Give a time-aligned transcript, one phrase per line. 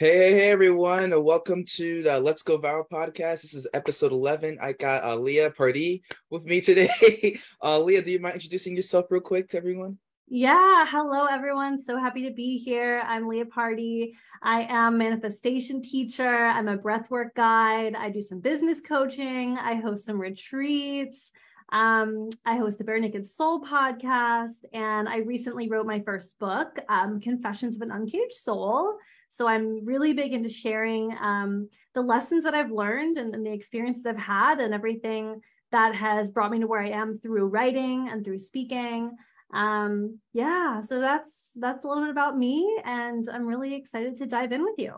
[0.00, 1.12] Hey, hey, everyone.
[1.12, 3.42] Uh, Welcome to the Let's Go Viral podcast.
[3.42, 4.56] This is episode 11.
[4.60, 7.40] I got uh, Leah Pardee with me today.
[7.64, 9.98] uh, Leah, do you mind introducing yourself real quick to everyone?
[10.28, 11.82] Yeah, hello everyone.
[11.82, 13.02] So happy to be here.
[13.06, 14.14] I'm Leah Pardee.
[14.40, 16.44] I am manifestation teacher.
[16.44, 17.96] I'm a breathwork guide.
[17.96, 19.58] I do some business coaching.
[19.58, 21.32] I host some retreats.
[21.72, 26.78] Um, I host the Bare Naked Soul podcast, and I recently wrote my first book,
[26.88, 28.96] um, Confessions of an Uncaged Soul.
[29.30, 33.52] So I'm really big into sharing um, the lessons that I've learned and, and the
[33.52, 38.08] experiences I've had and everything that has brought me to where I am through writing
[38.10, 39.16] and through speaking.
[39.52, 44.26] Um, yeah, so that's that's a little bit about me, and I'm really excited to
[44.26, 44.94] dive in with you.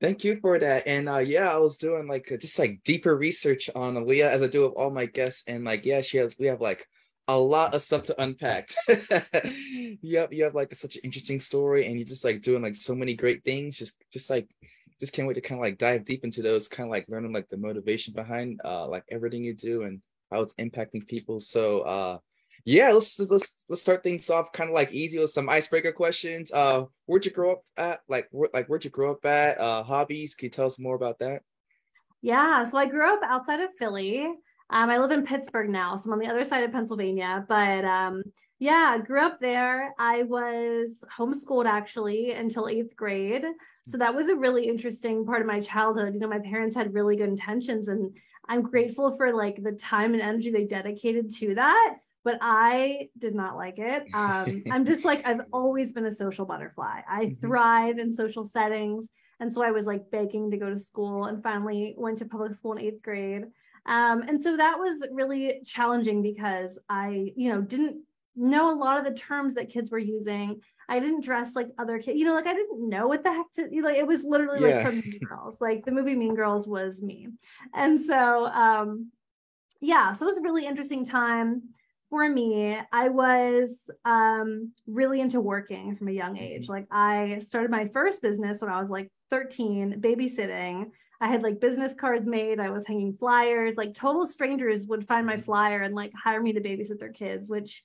[0.00, 0.86] Thank you for that.
[0.86, 4.48] And uh, yeah, I was doing like just like deeper research on Leah as I
[4.48, 5.44] do with all my guests.
[5.46, 6.86] And like, yeah, she has, we have like
[7.28, 8.70] a lot of stuff to unpack.
[10.02, 12.76] you have you have like such an interesting story, and you're just like doing like
[12.76, 13.76] so many great things.
[13.76, 14.48] Just just like
[15.00, 17.32] just can't wait to kind of like dive deep into those, kind of like learning
[17.32, 20.00] like the motivation behind uh like everything you do and
[20.30, 21.40] how it's impacting people.
[21.40, 22.18] So uh
[22.66, 26.52] yeah, let's let's let's start things off kind of like easy with some icebreaker questions.
[26.52, 28.00] Uh where'd you grow up at?
[28.08, 29.60] Like like where'd you grow up at?
[29.60, 30.34] Uh hobbies?
[30.34, 31.42] Can you tell us more about that?
[32.22, 34.26] Yeah, so I grew up outside of Philly.
[34.70, 37.44] Um, I live in Pittsburgh now, so I'm on the other side of Pennsylvania.
[37.48, 38.22] But um,
[38.58, 39.92] yeah, grew up there.
[39.98, 43.44] I was homeschooled actually until eighth grade.
[43.84, 46.14] So that was a really interesting part of my childhood.
[46.14, 48.16] You know, my parents had really good intentions, and
[48.48, 51.96] I'm grateful for like the time and energy they dedicated to that.
[52.24, 54.04] But I did not like it.
[54.14, 57.02] Um, I'm just like, I've always been a social butterfly.
[57.06, 57.40] I Mhm.
[57.42, 59.08] thrive in social settings.
[59.40, 62.54] And so I was like begging to go to school and finally went to public
[62.54, 63.44] school in eighth grade.
[63.86, 68.02] Um, and so that was really challenging because I, you know, didn't
[68.36, 70.60] know a lot of the terms that kids were using.
[70.88, 73.50] I didn't dress like other kids, you know, like I didn't know what the heck
[73.54, 76.34] to, you know, like it was literally like from Mean Girls, like the movie Mean
[76.34, 77.28] Girls was me.
[77.74, 79.10] And so, um,
[79.80, 81.62] yeah, so it was a really interesting time
[82.10, 82.78] for me.
[82.92, 86.68] I was um, really into working from a young age.
[86.68, 90.90] Like I started my first business when I was like 13, babysitting.
[91.24, 92.60] I had like business cards made.
[92.60, 93.76] I was hanging flyers.
[93.76, 97.48] Like total strangers would find my flyer and like hire me to babysit their kids,
[97.48, 97.82] which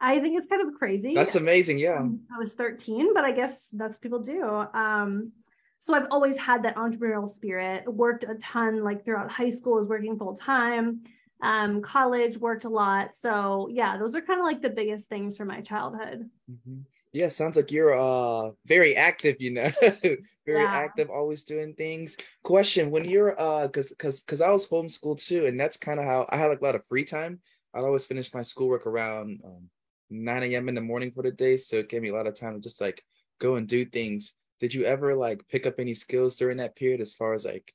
[0.00, 1.14] I think is kind of crazy.
[1.14, 1.78] That's amazing.
[1.78, 1.98] Yeah.
[2.00, 4.42] Um, I was 13, but I guess that's what people do.
[4.42, 5.30] Um,
[5.78, 9.86] so I've always had that entrepreneurial spirit, worked a ton like throughout high school, was
[9.86, 11.02] working full time,
[11.42, 13.10] um, college, worked a lot.
[13.14, 16.28] So yeah, those are kind of like the biggest things from my childhood.
[16.50, 16.86] Mhm.
[17.12, 19.70] Yeah, sounds like you're uh very active, you know.
[20.46, 20.68] very Yeah.
[20.72, 22.16] active, always doing things.
[22.42, 26.06] Question, when you're uh cuz cuz cuz I was homeschooled too and that's kind of
[26.06, 27.40] how I had like a lot of free time.
[27.74, 29.68] I'd always finish my schoolwork around um
[30.10, 30.68] 9 a.m.
[30.68, 32.60] in the morning for the day, so it gave me a lot of time to
[32.60, 33.02] just like
[33.38, 34.34] go and do things.
[34.60, 37.72] Did you ever like pick up any skills during that period as far as like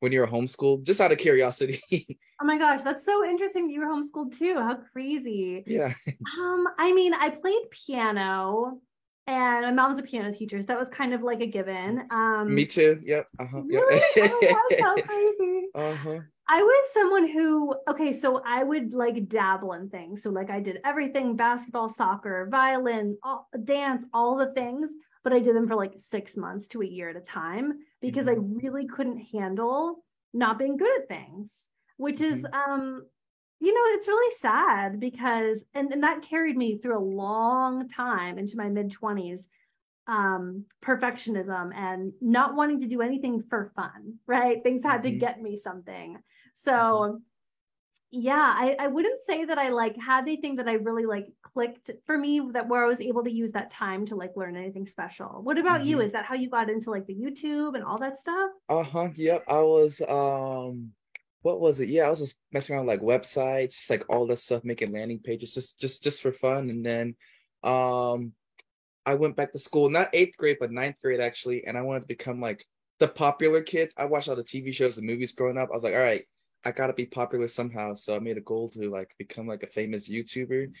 [0.00, 0.84] when you were homeschooled?
[0.84, 1.80] Just out of curiosity.
[2.42, 3.70] Oh my gosh, that's so interesting.
[3.70, 4.56] You were homeschooled too.
[4.56, 5.62] How crazy.
[5.68, 5.94] yeah.
[6.36, 8.80] Um, I mean, I played piano
[9.28, 12.06] and my mom's a piano teacher, so that was kind of like a given.
[12.10, 13.00] Um Me too.
[13.04, 13.28] Yep.
[13.38, 13.62] Uh-huh.
[13.68, 13.82] Yep.
[13.82, 14.30] really?
[14.30, 15.66] Oh my gosh, how crazy.
[15.74, 16.20] uh-huh.
[16.46, 20.22] I was someone who, okay, so I would like dabble in things.
[20.22, 24.90] So, like, I did everything basketball, soccer, violin, all, dance, all the things,
[25.22, 28.28] but I did them for like six months to a year at a time because
[28.28, 30.04] I really couldn't handle
[30.34, 33.06] not being good at things, which is, um,
[33.60, 38.38] you know, it's really sad because, and, and that carried me through a long time
[38.38, 39.48] into my mid 20s
[40.06, 45.18] um perfectionism and not wanting to do anything for fun right things had to Mhm.
[45.18, 46.18] get me something
[46.54, 47.20] so
[48.10, 51.90] yeah I, I wouldn't say that i like had anything that i really like clicked
[52.06, 54.86] for me that where i was able to use that time to like learn anything
[54.86, 56.04] special what about you Mhm.
[56.04, 59.10] is that how you got into like the youtube and all that stuff Uh-huh.
[59.14, 59.44] Yep.
[59.48, 60.92] I was um
[61.42, 61.90] what was it?
[61.90, 64.92] Yeah, I was just messing around with, like websites, just like all this stuff, making
[64.92, 66.70] landing pages just just just for fun.
[66.70, 67.16] And then
[67.62, 68.32] um
[69.06, 72.00] I went back to school, not eighth grade, but ninth grade actually, and I wanted
[72.00, 72.64] to become like
[73.00, 73.92] the popular kids.
[73.98, 75.68] I watched all the TV shows and movies growing up.
[75.70, 76.24] I was like, all right,
[76.64, 77.94] I gotta be popular somehow.
[77.94, 80.72] So I made a goal to like become like a famous YouTuber.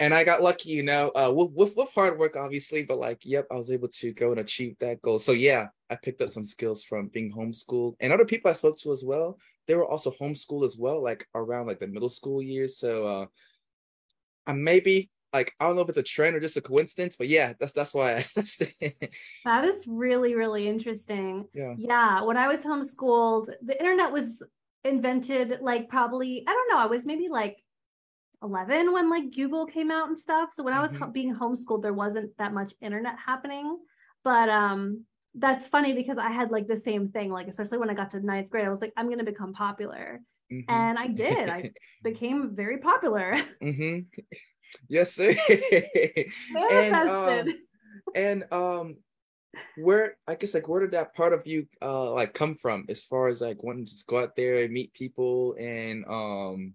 [0.00, 3.18] And I got lucky, you know, uh, with, with with hard work, obviously, but like,
[3.24, 5.18] yep, I was able to go and achieve that goal.
[5.18, 8.78] So yeah, I picked up some skills from being homeschooled, and other people I spoke
[8.78, 9.38] to as well.
[9.66, 12.78] They were also homeschooled as well, like around like the middle school years.
[12.78, 13.26] So uh,
[14.46, 17.28] I maybe like I don't know if it's a trend or just a coincidence, but
[17.28, 18.62] yeah, that's that's why I asked.
[19.44, 21.74] that is really really interesting yeah.
[21.76, 24.42] yeah when i was homeschooled the internet was
[24.84, 27.62] invented like probably i don't know i was maybe like
[28.42, 31.82] 11 when like google came out and stuff so when i was ho- being homeschooled
[31.82, 33.76] there wasn't that much internet happening
[34.24, 35.04] but um
[35.34, 38.20] that's funny because I had like the same thing, like especially when I got to
[38.20, 40.20] ninth grade, I was like, I'm gonna become popular.
[40.52, 40.70] Mm-hmm.
[40.70, 41.48] And I did.
[41.48, 41.70] I
[42.02, 43.38] became very popular.
[43.62, 44.00] Mm-hmm.
[44.88, 45.34] Yes, sir.
[46.70, 47.48] and, um,
[48.14, 48.98] and um
[49.76, 53.04] where I guess like where did that part of you uh like come from as
[53.04, 56.74] far as like wanting to just go out there and meet people and um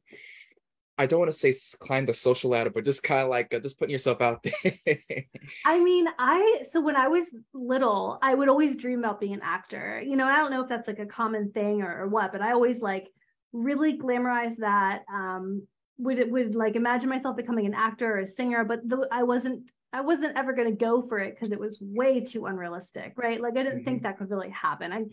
[0.97, 3.59] I don't want to say climb the social ladder, but just kind of like uh,
[3.59, 4.77] just putting yourself out there.
[5.65, 9.41] I mean, I so when I was little, I would always dream about being an
[9.43, 10.01] actor.
[10.01, 12.41] You know, I don't know if that's like a common thing or, or what, but
[12.41, 13.09] I always like
[13.51, 15.03] really glamorize that.
[15.13, 15.67] Um,
[15.97, 19.69] would would like imagine myself becoming an actor or a singer, but the, I wasn't.
[19.95, 23.39] I wasn't ever going to go for it because it was way too unrealistic, right?
[23.39, 23.85] Like I didn't mm-hmm.
[23.85, 24.91] think that could really happen.
[24.91, 25.05] I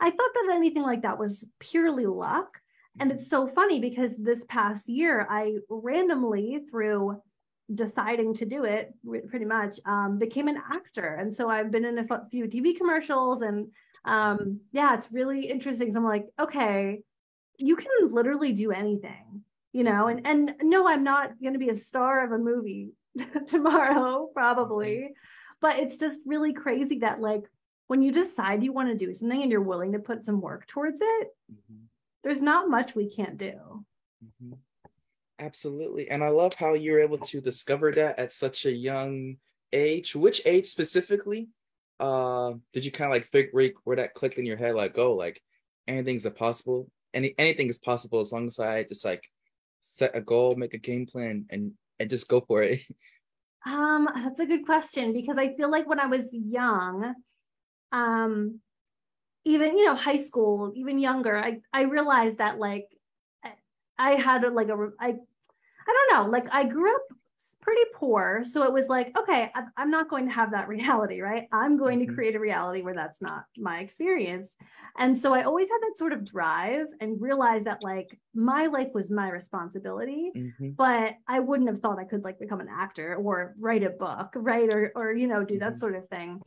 [0.00, 2.60] I thought that anything like that was purely luck
[2.98, 7.22] and it's so funny because this past year, I randomly, through
[7.72, 8.92] deciding to do it
[9.28, 11.16] pretty much, um, became an actor.
[11.20, 13.42] And so I've been in a few TV commercials.
[13.42, 13.68] And
[14.04, 15.92] um, yeah, it's really interesting.
[15.92, 17.02] So I'm like, okay,
[17.58, 20.08] you can literally do anything, you know?
[20.08, 22.90] And, and no, I'm not going to be a star of a movie
[23.46, 25.10] tomorrow, probably.
[25.60, 27.44] But it's just really crazy that, like,
[27.86, 30.66] when you decide you want to do something and you're willing to put some work
[30.66, 31.84] towards it, mm-hmm
[32.22, 33.84] there's not much we can't do.
[34.24, 34.54] Mm-hmm.
[35.38, 36.10] Absolutely.
[36.10, 39.36] And I love how you're able to discover that at such a young
[39.72, 40.14] age.
[40.14, 41.48] Which age specifically?
[41.98, 44.74] Uh, did you kind of like figure where that clicked in your head?
[44.74, 45.42] Like, oh, like
[45.88, 46.90] anything's a possible.
[47.14, 49.24] Any anything is possible as long as I just like
[49.82, 52.80] set a goal, make a game plan, and and just go for it.
[53.66, 57.14] Um, that's a good question because I feel like when I was young,
[57.92, 58.60] um,
[59.44, 62.86] even you know high school even younger i i realized that like
[63.98, 65.12] i had like a i i
[65.86, 67.02] don't know like i grew up
[67.60, 71.46] pretty poor so it was like okay i'm not going to have that reality right
[71.52, 72.08] i'm going mm-hmm.
[72.08, 74.56] to create a reality where that's not my experience
[74.98, 78.88] and so i always had that sort of drive and realized that like my life
[78.94, 80.70] was my responsibility mm-hmm.
[80.70, 84.30] but i wouldn't have thought i could like become an actor or write a book
[84.34, 85.78] right or or you know do that mm-hmm.
[85.78, 86.40] sort of thing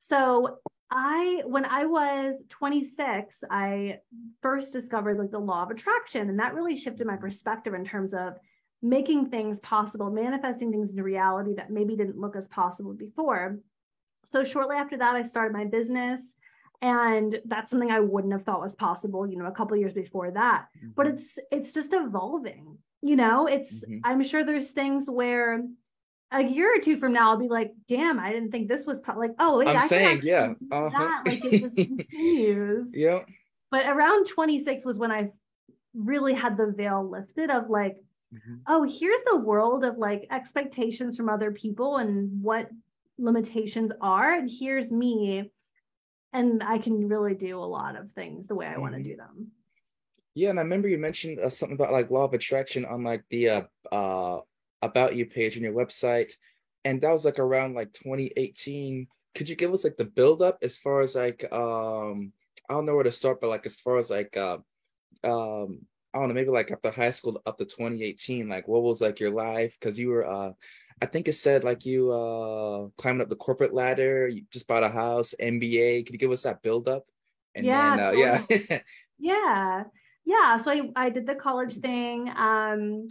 [0.00, 0.58] so
[0.90, 3.98] I when I was 26, I
[4.40, 8.14] first discovered like the law of attraction and that really shifted my perspective in terms
[8.14, 8.34] of
[8.82, 13.58] making things possible, manifesting things into reality that maybe didn't look as possible before.
[14.30, 16.20] So shortly after that I started my business
[16.80, 20.30] and that's something I wouldn't have thought was possible, you know, a couple years before
[20.30, 20.66] that.
[20.76, 20.90] Mm-hmm.
[20.94, 22.78] But it's it's just evolving.
[23.02, 23.98] You know, it's mm-hmm.
[24.04, 25.64] I'm sure there's things where
[26.30, 29.00] a year or two from now, I'll be like, damn, I didn't think this was
[29.00, 29.18] pro-.
[29.18, 30.90] like, oh, wait, I'm I saying, yeah, uh-huh.
[30.90, 31.22] that.
[31.26, 32.90] like it just continues.
[32.92, 33.24] Yeah.
[33.70, 35.30] But around 26 was when I
[35.94, 37.96] really had the veil lifted of like,
[38.34, 38.56] mm-hmm.
[38.66, 42.70] oh, here's the world of like expectations from other people and what
[43.18, 45.50] limitations are, and here's me,
[46.32, 48.80] and I can really do a lot of things the way I mm-hmm.
[48.80, 49.52] want to do them.
[50.34, 53.24] Yeah, and I remember you mentioned uh, something about like law of attraction on like
[53.30, 54.40] the uh, uh
[54.82, 56.32] about you page on your website
[56.84, 60.58] and that was like around like 2018 could you give us like the build up
[60.62, 62.32] as far as like um
[62.68, 64.58] i don't know where to start but like as far as like uh
[65.24, 65.80] um
[66.18, 69.20] i don't know maybe like after high school up to 2018 like what was like
[69.20, 69.76] your life?
[69.78, 70.52] Because you were uh
[71.00, 74.82] i think it said like you uh climbing up the corporate ladder you just bought
[74.82, 77.06] a house mba could you give us that build up
[77.54, 78.68] and yeah then, uh, totally.
[78.68, 78.78] yeah
[79.18, 79.84] yeah.
[80.24, 83.06] Yeah so I, I did the college thing um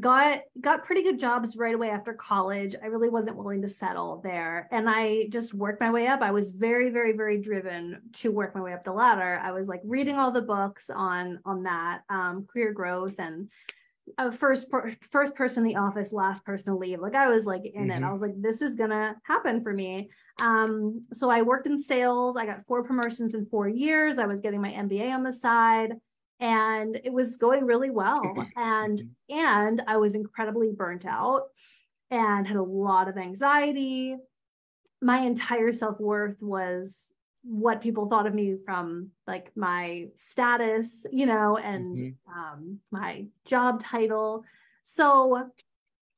[0.00, 2.74] got got pretty good jobs right away after college.
[2.82, 4.68] I really wasn't willing to settle there.
[4.70, 6.22] And i just worked my way up.
[6.22, 9.40] I was very very very driven to work my way up the ladder.
[9.42, 13.48] I was like reading all the books on on that um, career growth and
[14.18, 17.00] uh, first per, first person in the office last person to leave.
[17.00, 18.02] Like i was like in mm-hmm.
[18.02, 20.10] it i was like this is gonna happen for me.
[20.40, 22.36] Um, so i worked in sales.
[22.36, 24.18] I got four promotions in four years.
[24.18, 25.92] I was getting my mba on the side
[26.40, 28.20] and it was going really well
[28.56, 29.38] and mm-hmm.
[29.38, 31.44] and i was incredibly burnt out
[32.10, 34.16] and had a lot of anxiety
[35.02, 37.12] my entire self-worth was
[37.42, 42.40] what people thought of me from like my status you know and mm-hmm.
[42.40, 44.44] um, my job title
[44.82, 45.48] so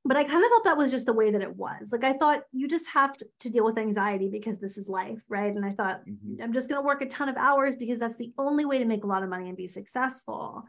[0.08, 1.92] but I kind of thought that was just the way that it was.
[1.92, 5.20] Like I thought you just have to, to deal with anxiety because this is life,
[5.28, 5.54] right?
[5.54, 6.42] And I thought mm-hmm.
[6.42, 8.86] I'm just going to work a ton of hours because that's the only way to
[8.86, 10.64] make a lot of money and be successful.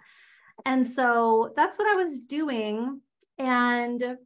[0.66, 3.00] And so that's what I was doing
[3.38, 4.18] and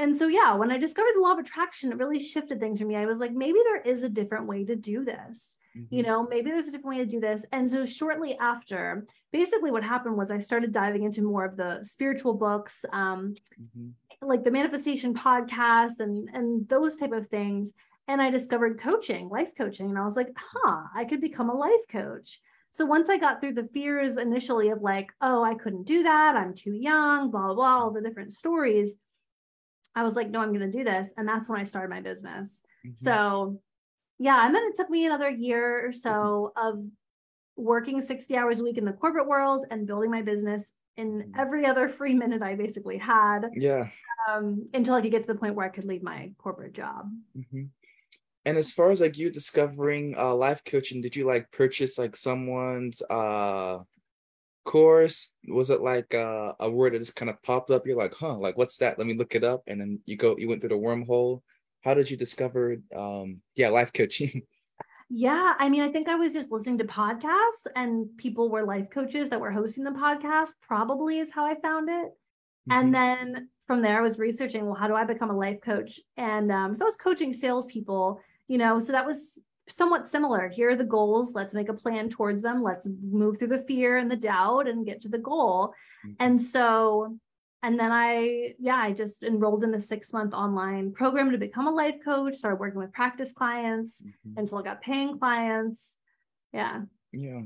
[0.00, 2.86] and so yeah, when I discovered the law of attraction, it really shifted things for
[2.86, 2.96] me.
[2.96, 5.54] I was like maybe there is a different way to do this.
[5.78, 5.94] Mm-hmm.
[5.94, 7.44] You know, maybe there's a different way to do this.
[7.52, 11.84] And so shortly after, basically what happened was I started diving into more of the
[11.84, 14.26] spiritual books, um, mm-hmm.
[14.26, 17.72] like the manifestation podcast and and those type of things.
[18.08, 19.90] and I discovered coaching, life coaching.
[19.90, 22.40] And I was like, huh, I could become a life coach.
[22.70, 26.34] So once I got through the fears initially of like, oh, I couldn't do that,
[26.36, 28.94] I'm too young, blah, blah, blah, all the different stories,
[29.94, 31.10] I was like, no, I'm going to do this.
[31.16, 32.60] And that's when I started my business.
[32.86, 32.94] Mm-hmm.
[32.94, 33.60] So,
[34.18, 34.44] yeah.
[34.44, 36.84] And then it took me another year or so of
[37.56, 41.40] working 60 hours a week in the corporate world and building my business in mm-hmm.
[41.40, 43.50] every other free minute I basically had.
[43.54, 43.88] Yeah.
[44.28, 47.10] Um, until I could get to the point where I could leave my corporate job.
[47.36, 47.64] Mm-hmm.
[48.44, 52.16] And as far as like you discovering uh life coaching, did you like purchase like
[52.16, 53.78] someone's uh
[54.68, 55.32] course?
[55.48, 57.86] Was it like uh, a word that just kind of popped up?
[57.86, 58.98] You're like, huh, like what's that?
[58.98, 59.62] Let me look it up.
[59.66, 61.40] And then you go, you went through the wormhole.
[61.88, 64.42] How did you discover um yeah, life coaching?
[65.10, 68.88] Yeah, I mean, I think I was just listening to podcasts and people were life
[68.92, 72.08] coaches that were hosting the podcast, probably is how I found it.
[72.68, 72.72] Mm-hmm.
[72.72, 75.98] And then from there, I was researching, well, how do I become a life coach?
[76.18, 80.70] And um, so I was coaching salespeople you know so that was somewhat similar here
[80.70, 84.10] are the goals let's make a plan towards them let's move through the fear and
[84.10, 86.14] the doubt and get to the goal mm-hmm.
[86.18, 87.14] and so
[87.62, 91.66] and then i yeah i just enrolled in a six month online program to become
[91.66, 94.38] a life coach started working with practice clients mm-hmm.
[94.38, 95.96] until i got paying clients
[96.52, 97.42] yeah yeah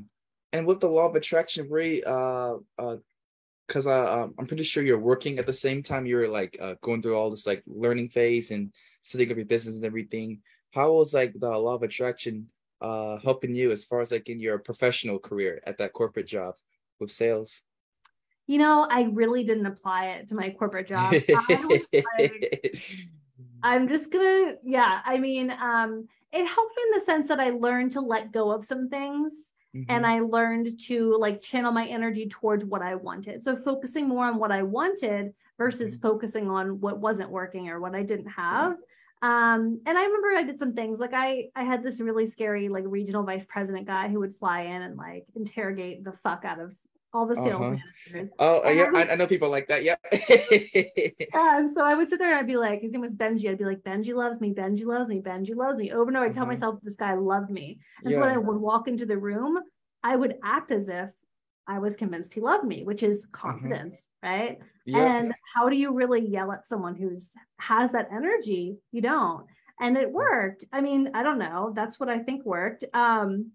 [0.53, 2.97] and with the law of attraction Ray, uh uh
[3.67, 7.01] because uh, i'm pretty sure you're working at the same time you're like uh, going
[7.01, 10.41] through all this like learning phase and setting up your business and everything
[10.73, 12.47] how was like the law of attraction
[12.81, 16.55] uh helping you as far as like in your professional career at that corporate job
[17.03, 17.63] with sales?
[18.47, 21.13] You know, I really didn't apply it to my corporate job.
[22.19, 22.77] like,
[23.63, 25.01] I'm just gonna, yeah.
[25.05, 28.65] I mean, um, it helped in the sense that I learned to let go of
[28.65, 29.33] some things.
[29.75, 29.91] Mm-hmm.
[29.91, 33.43] and I learned to like channel my energy towards what I wanted.
[33.43, 36.07] So focusing more on what I wanted versus mm-hmm.
[36.07, 38.77] focusing on what wasn't working or what I didn't have.
[39.23, 42.69] Um, and I remember I did some things like I I had this really scary
[42.69, 46.59] like regional vice president guy who would fly in and like interrogate the fuck out
[46.59, 46.75] of
[47.15, 47.77] all the sales uh-huh.
[48.11, 48.31] managers.
[48.39, 49.83] Oh yeah, I, would, I, know people like that.
[49.85, 49.97] Yeah.
[51.59, 53.51] and so I would sit there and I'd be like, his name was Benji.
[53.51, 54.55] I'd be like, Benji loves me.
[54.55, 55.21] Benji loves me.
[55.21, 55.93] Benji loves me.
[55.93, 57.79] Over and over, I tell myself this guy loved me.
[58.03, 58.19] And yeah.
[58.19, 59.59] so when I would walk into the room,
[60.03, 61.11] I would act as if
[61.67, 63.49] I was convinced he loved me, which is mm-hmm.
[63.49, 64.33] confidence, mm-hmm.
[64.33, 64.59] right?
[64.87, 65.07] Yep.
[65.07, 68.79] And how do you really yell at someone who's has that energy?
[68.91, 69.47] You don't.
[69.81, 70.65] And it worked.
[70.73, 71.73] I mean, I don't know.
[71.75, 72.85] That's what I think worked.
[72.95, 73.53] Um,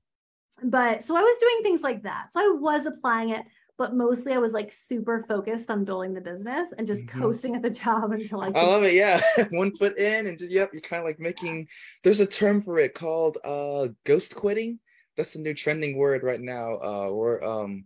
[0.63, 2.33] but so I was doing things like that.
[2.33, 3.45] So I was applying it,
[3.77, 7.21] but mostly I was like super focused on building the business and just mm-hmm.
[7.21, 8.47] coasting at the job until I.
[8.47, 8.93] Could- I love it.
[8.93, 9.21] Yeah,
[9.51, 11.67] one foot in, and just, yep, you're kind of like making.
[12.03, 14.79] There's a term for it called uh, ghost quitting.
[15.15, 16.77] That's a new trending word right now.
[16.77, 17.85] Uh, where um,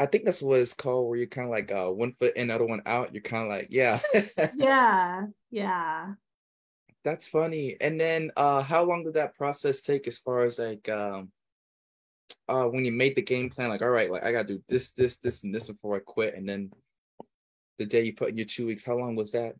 [0.00, 2.50] I think that's what it's called, where you're kind of like uh, one foot in,
[2.50, 3.12] other one out.
[3.12, 4.00] You're kind of like, yeah.
[4.56, 6.14] yeah, yeah.
[7.04, 7.76] That's funny.
[7.82, 11.30] And then, uh, how long did that process take, as far as like, um,
[12.48, 13.68] uh, when you made the game plan?
[13.68, 16.34] Like, all right, like I gotta do this, this, this, and this before I quit.
[16.34, 16.70] And then,
[17.78, 19.54] the day you put in your two weeks, how long was that?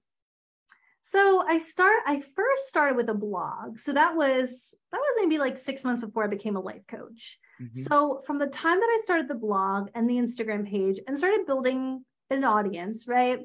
[1.03, 2.03] So I start.
[2.07, 3.81] I first started with a blog.
[3.81, 4.51] So that was
[4.93, 7.39] that was maybe like six months before I became a life coach.
[7.61, 7.83] Mm-hmm.
[7.83, 11.47] So from the time that I started the blog and the Instagram page and started
[11.47, 13.41] building an audience, right?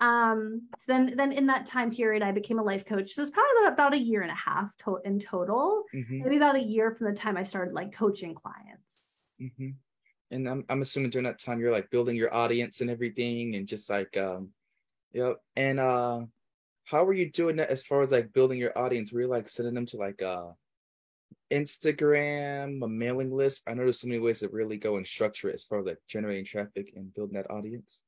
[0.00, 3.12] Um, so then then in that time period, I became a life coach.
[3.12, 6.22] So it's probably about a year and a half to- in total, mm-hmm.
[6.22, 9.22] maybe about a year from the time I started like coaching clients.
[9.40, 9.70] Mm-hmm.
[10.30, 13.68] And I'm I'm assuming during that time you're like building your audience and everything, and
[13.68, 14.50] just like um,
[15.12, 15.36] yep.
[15.56, 16.22] And uh,
[16.84, 19.12] how were you doing that as far as like building your audience?
[19.12, 20.48] Were you like sending them to like uh
[21.52, 23.62] Instagram, a mailing list.
[23.66, 25.86] I know there's so many ways to really go and structure it as far as
[25.86, 28.02] like generating traffic and building that audience.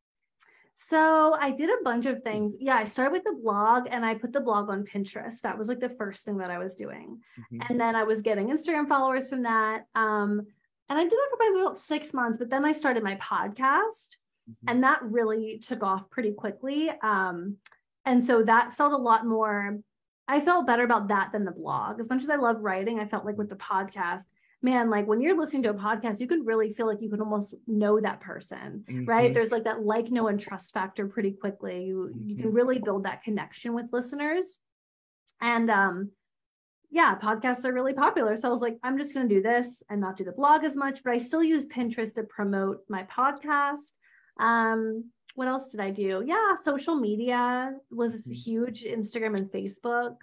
[0.74, 2.54] So I did a bunch of things.
[2.58, 5.40] Yeah, I started with the blog and I put the blog on Pinterest.
[5.42, 7.20] That was like the first thing that I was doing.
[7.38, 7.60] Mm-hmm.
[7.68, 9.86] And then I was getting Instagram followers from that.
[9.94, 10.46] Um,
[10.88, 14.16] and I did that for about six months, but then I started my podcast
[14.50, 14.68] mm-hmm.
[14.68, 16.90] and that really took off pretty quickly.
[17.02, 17.56] Um,
[18.04, 19.78] and so that felt a lot more
[20.26, 22.00] I felt better about that than the blog.
[22.00, 24.22] As much as I love writing, I felt like with the podcast,
[24.64, 27.20] man, like when you're listening to a podcast, you can really feel like you can
[27.20, 29.04] almost know that person, mm-hmm.
[29.04, 29.32] right?
[29.32, 31.84] There's like that like, know, and trust factor pretty quickly.
[31.84, 32.28] You mm-hmm.
[32.28, 32.56] you can mm-hmm.
[32.56, 34.58] really build that connection with listeners.
[35.42, 36.10] And um,
[36.90, 38.36] yeah, podcasts are really popular.
[38.36, 40.74] So I was like, I'm just gonna do this and not do the blog as
[40.74, 43.92] much, but I still use Pinterest to promote my podcast.
[44.40, 46.24] Um, what else did I do?
[46.26, 48.32] Yeah, social media was mm-hmm.
[48.32, 50.14] huge, Instagram and Facebook.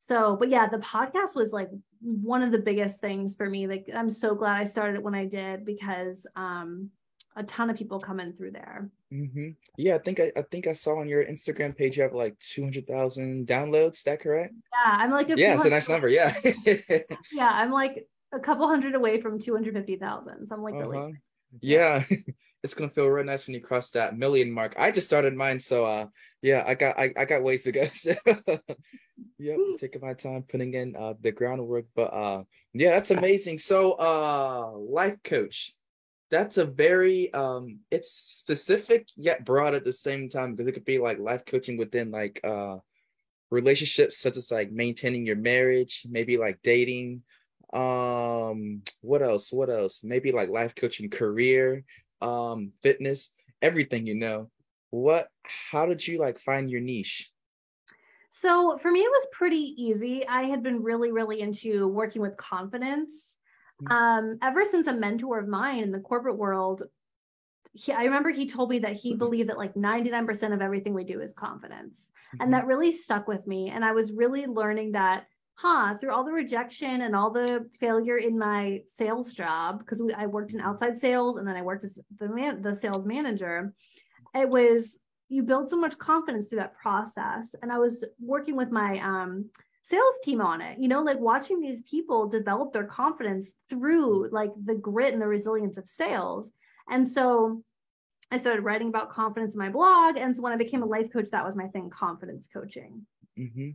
[0.00, 1.70] So, but yeah, the podcast was like
[2.00, 3.66] one of the biggest things for me.
[3.66, 6.90] Like, I'm so glad I started it when I did because um,
[7.36, 8.90] a ton of people coming through there.
[9.12, 9.50] Mm-hmm.
[9.76, 12.36] Yeah, I think I, I think I saw on your Instagram page you have like
[12.38, 13.96] two hundred thousand downloads.
[13.96, 14.54] Is that correct?
[14.72, 16.08] Yeah, I'm like yeah, it's a nice number.
[16.08, 16.34] Yeah.
[17.32, 20.46] yeah, I'm like a couple hundred away from two hundred fifty thousand.
[20.46, 20.88] So I'm like uh-huh.
[20.88, 21.14] really.
[21.60, 22.02] Yeah.
[22.66, 24.74] it's gonna feel real nice when you cross that million mark.
[24.76, 26.06] I just started mine, so uh,
[26.42, 27.86] yeah, I got I, I got ways to go.
[27.92, 28.14] So
[29.38, 32.42] yep, taking my time putting in uh the groundwork, but uh,
[32.74, 33.58] yeah, that's amazing.
[33.58, 35.74] So uh, life coach,
[36.28, 40.84] that's a very um, it's specific yet broad at the same time because it could
[40.84, 42.78] be like life coaching within like uh
[43.50, 47.22] relationships such as like maintaining your marriage, maybe like dating
[47.72, 51.84] um what else what else maybe like life coaching career
[52.20, 53.32] um fitness
[53.62, 54.50] everything you know
[54.90, 55.28] what
[55.70, 57.30] how did you like find your niche
[58.30, 62.36] so for me it was pretty easy i had been really really into working with
[62.36, 63.36] confidence
[63.82, 63.92] mm-hmm.
[63.92, 66.82] um ever since a mentor of mine in the corporate world
[67.76, 69.18] he, I remember he told me that he mm-hmm.
[69.18, 72.08] believed that like 99% of everything we do is confidence.
[72.34, 72.42] Mm-hmm.
[72.42, 73.70] And that really stuck with me.
[73.70, 75.26] And I was really learning that
[75.56, 80.26] huh, through all the rejection and all the failure in my sales job, because I
[80.26, 83.72] worked in outside sales and then I worked as the man, the sales manager,
[84.34, 84.98] it was
[85.28, 87.54] you build so much confidence through that process.
[87.60, 89.50] And I was working with my um,
[89.82, 94.50] sales team on it, you know, like watching these people develop their confidence through like
[94.64, 96.50] the grit and the resilience of sales.
[96.88, 97.62] And so
[98.30, 100.16] I started writing about confidence in my blog.
[100.16, 103.06] And so when I became a life coach, that was my thing confidence coaching.
[103.38, 103.70] Mm-hmm.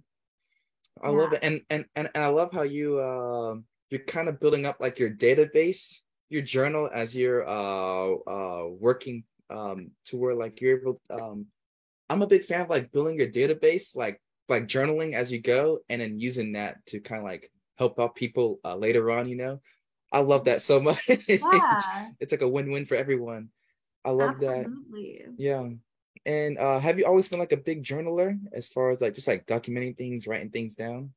[1.02, 1.18] I yeah.
[1.18, 3.56] love it, and, and and and I love how you uh,
[3.90, 9.24] you're kind of building up like your database, your journal as you're uh uh working
[9.50, 11.02] um to where like you're able.
[11.10, 11.48] Um,
[12.10, 15.80] I'm a big fan of like building your database, like like journaling as you go,
[15.90, 19.30] and then using that to kind of like help out people uh, later on.
[19.30, 19.62] You know,
[20.12, 21.08] I love that so much.
[21.08, 22.08] Yeah.
[22.20, 23.50] it's like a win-win for everyone.
[24.04, 25.24] I love Absolutely.
[25.26, 25.34] that.
[25.38, 25.70] Yeah.
[26.26, 29.28] And uh, have you always been like a big journaler as far as like just
[29.28, 31.12] like documenting things, writing things down?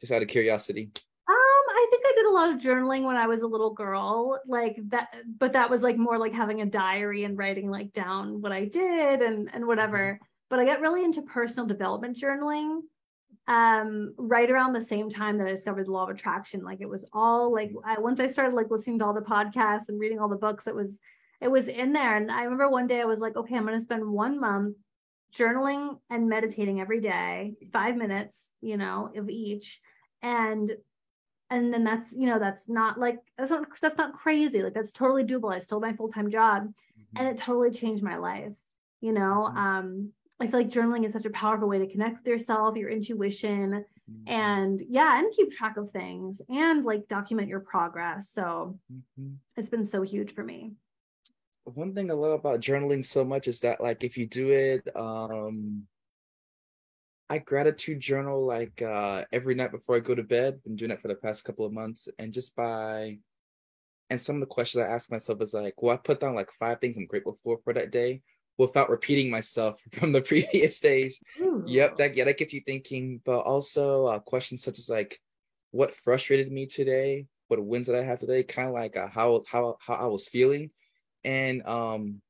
[0.00, 0.90] Just out of curiosity.
[1.28, 4.40] Um, I think I did a lot of journaling when I was a little girl,
[4.46, 5.08] like that,
[5.38, 8.66] but that was like more like having a diary and writing like down what I
[8.66, 10.14] did and and whatever.
[10.14, 10.24] Mm-hmm.
[10.48, 12.80] But I got really into personal development journaling
[13.48, 16.62] um right around the same time that I discovered the law of attraction.
[16.62, 19.88] Like it was all like I, once I started like listening to all the podcasts
[19.88, 20.98] and reading all the books, it was
[21.40, 22.16] it was in there.
[22.16, 24.76] And I remember one day I was like, okay, I'm going to spend one month
[25.34, 29.80] journaling and meditating every day, five minutes, you know, of each.
[30.22, 30.72] And
[31.50, 34.92] and then that's you know that's not like that's not that's not crazy like that's
[34.92, 37.16] totally doable i still my full-time job mm-hmm.
[37.16, 38.52] and it totally changed my life
[39.00, 39.58] you know mm-hmm.
[39.58, 42.88] um i feel like journaling is such a powerful way to connect with yourself your
[42.88, 44.32] intuition mm-hmm.
[44.32, 49.32] and yeah and keep track of things and like document your progress so mm-hmm.
[49.56, 50.72] it's been so huge for me
[51.64, 54.88] one thing I love about journaling so much is that like if you do it
[54.96, 55.86] um
[57.28, 60.62] I gratitude journal like uh every night before I go to bed.
[60.64, 63.18] Been doing that for the past couple of months and just by
[64.08, 66.50] and some of the questions I ask myself is like, well, I put down like
[66.58, 68.22] five things I'm grateful for for that day
[68.58, 71.20] without repeating myself from the previous days.
[71.40, 71.62] Ooh.
[71.66, 73.20] Yep, that yeah, that gets you thinking.
[73.24, 75.20] But also uh, questions such as like,
[75.70, 77.26] what frustrated me today?
[77.46, 78.42] What wins that I have today?
[78.42, 80.70] Kind of like uh, how how how I was feeling
[81.24, 82.20] and um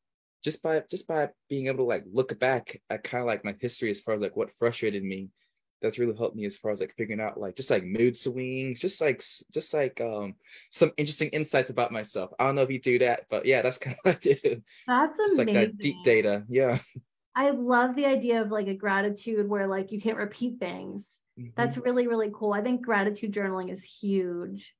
[0.42, 3.54] just by just by being able to like look back at kind of like my
[3.60, 5.28] history as far as like what frustrated me
[5.82, 8.80] that's really helped me as far as like figuring out like just like mood swings
[8.80, 9.22] just like
[9.52, 10.34] just like um
[10.70, 12.30] some interesting insights about myself.
[12.38, 14.62] I don't know if you do that but yeah that's kind of what i do.
[14.86, 15.36] That's amazing.
[15.36, 16.78] like that deep data yeah.
[17.34, 21.06] I love the idea of like a gratitude where like you can't repeat things.
[21.38, 21.50] Mm-hmm.
[21.56, 22.52] that's really really cool.
[22.52, 24.74] I think gratitude journaling is huge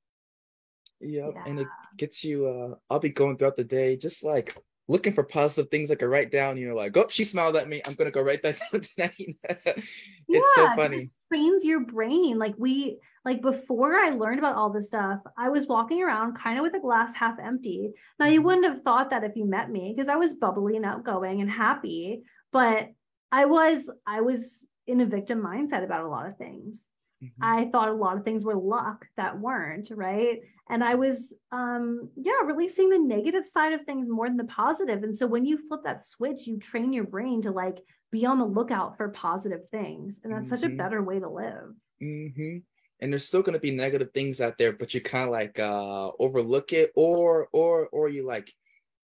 [1.01, 1.31] Yep.
[1.35, 1.43] Yeah.
[1.45, 4.55] And it gets you uh I'll be going throughout the day just like
[4.87, 7.69] looking for positive things I can write down, you know, like, oh, she smiled at
[7.69, 7.81] me.
[7.85, 9.37] I'm gonna go write that down tonight.
[9.49, 9.87] it's
[10.27, 11.03] yeah, so funny.
[11.03, 12.37] It trains your brain.
[12.37, 16.57] Like we like before I learned about all this stuff, I was walking around kind
[16.57, 17.91] of with a glass half empty.
[18.19, 18.45] Now you mm-hmm.
[18.45, 21.49] wouldn't have thought that if you met me because I was bubbly and outgoing and
[21.49, 22.89] happy, but
[23.31, 26.85] I was I was in a victim mindset about a lot of things.
[27.23, 27.43] Mm-hmm.
[27.43, 30.39] I thought a lot of things were luck that weren't, right?
[30.69, 35.03] And I was um yeah, releasing the negative side of things more than the positive.
[35.03, 37.77] And so when you flip that switch, you train your brain to like
[38.11, 40.19] be on the lookout for positive things.
[40.23, 40.55] And that's mm-hmm.
[40.55, 40.77] such a mm-hmm.
[40.77, 41.73] better way to live.
[42.01, 42.57] Mm-hmm.
[42.99, 46.11] And there's still gonna be negative things out there, but you kind of like uh
[46.19, 48.51] overlook it or or or you like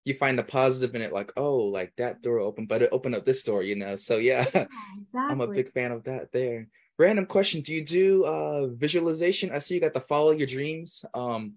[0.05, 3.13] you find the positive in it like oh like that door opened but it opened
[3.13, 4.67] up this door you know so yeah, yeah exactly.
[5.15, 6.65] i'm a big fan of that there
[6.97, 11.05] random question do you do uh visualization i see you got the follow your dreams
[11.13, 11.53] um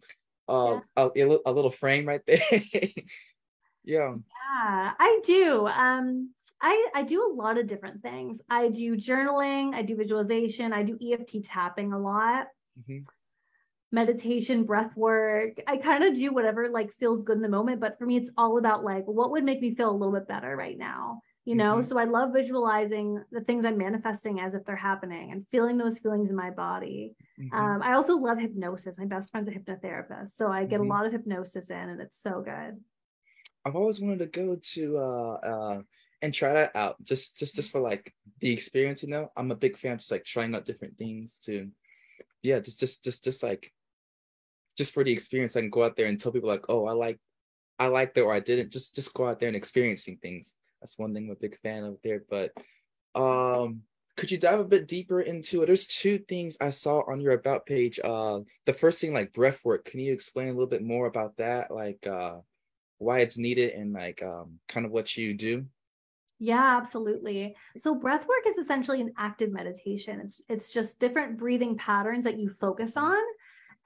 [0.48, 1.24] uh yeah.
[1.24, 2.42] a, a, little frame right there
[3.84, 4.14] Yeah.
[4.14, 5.66] Yeah, I do.
[5.66, 8.40] Um, I I do a lot of different things.
[8.50, 12.48] I do journaling, I do visualization, I do EFT tapping a lot.
[12.78, 13.04] Mm-hmm.
[13.92, 15.60] Meditation, breath work.
[15.66, 18.30] I kind of do whatever like feels good in the moment, but for me it's
[18.36, 21.22] all about like what would make me feel a little bit better right now.
[21.46, 21.88] You know, mm-hmm.
[21.88, 25.98] so I love visualizing the things I'm manifesting as if they're happening and feeling those
[25.98, 27.14] feelings in my body.
[27.40, 27.56] Mm-hmm.
[27.56, 28.98] Um, I also love hypnosis.
[28.98, 30.90] My best friend's a hypnotherapist, so I get a mm-hmm.
[30.90, 32.78] lot of hypnosis in, and it's so good.
[33.64, 35.82] I've always wanted to go to uh uh
[36.22, 39.30] and try that out just just just for like the experience, you know.
[39.36, 41.70] I'm a big fan of just like trying out different things to
[42.42, 43.72] yeah, just just just just like
[44.76, 46.92] just for the experience I can go out there and tell people like, oh I
[46.92, 47.18] like
[47.78, 48.70] I liked it or I didn't.
[48.72, 50.54] Just just go out there and experiencing things.
[50.80, 52.22] That's one thing I'm a big fan of there.
[52.28, 52.52] But
[53.14, 53.82] um
[54.16, 55.66] could you dive a bit deeper into it?
[55.66, 57.98] There's two things I saw on your about page.
[58.02, 59.84] Uh the first thing like breath work.
[59.84, 61.70] Can you explain a little bit more about that?
[61.70, 62.38] Like uh
[63.00, 65.64] why it's needed and like um, kind of what you do?
[66.38, 67.56] Yeah, absolutely.
[67.78, 70.20] So breath work is essentially an active meditation.
[70.20, 73.18] It's it's just different breathing patterns that you focus on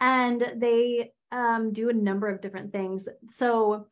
[0.00, 3.08] and they um, do a number of different things.
[3.30, 3.86] So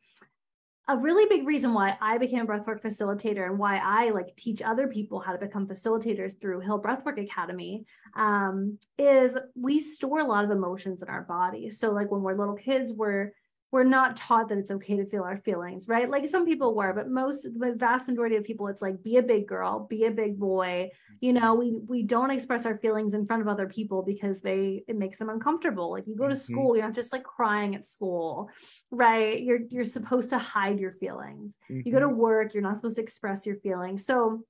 [0.87, 4.61] a really big reason why I became a breathwork facilitator and why I like teach
[4.61, 10.25] other people how to become facilitators through Hill Breathwork Academy um, is we store a
[10.25, 11.71] lot of emotions in our body.
[11.71, 13.31] So like when we're little kids, we're
[13.73, 16.07] we're not taught that it's okay to feel our feelings, right?
[16.07, 19.23] Like some people were, but most, the vast majority of people, it's like be a
[19.23, 20.91] big girl, be a big boy.
[21.21, 24.83] You know, we we don't express our feelings in front of other people because they
[24.87, 25.89] it makes them uncomfortable.
[25.89, 26.53] Like you go to mm-hmm.
[26.53, 28.47] school, you're not just like crying at school,
[28.91, 29.41] right?
[29.41, 31.55] You're you're supposed to hide your feelings.
[31.71, 31.81] Mm-hmm.
[31.83, 32.17] You go to mm-hmm.
[32.17, 34.05] work, you're not supposed to express your feelings.
[34.05, 34.43] So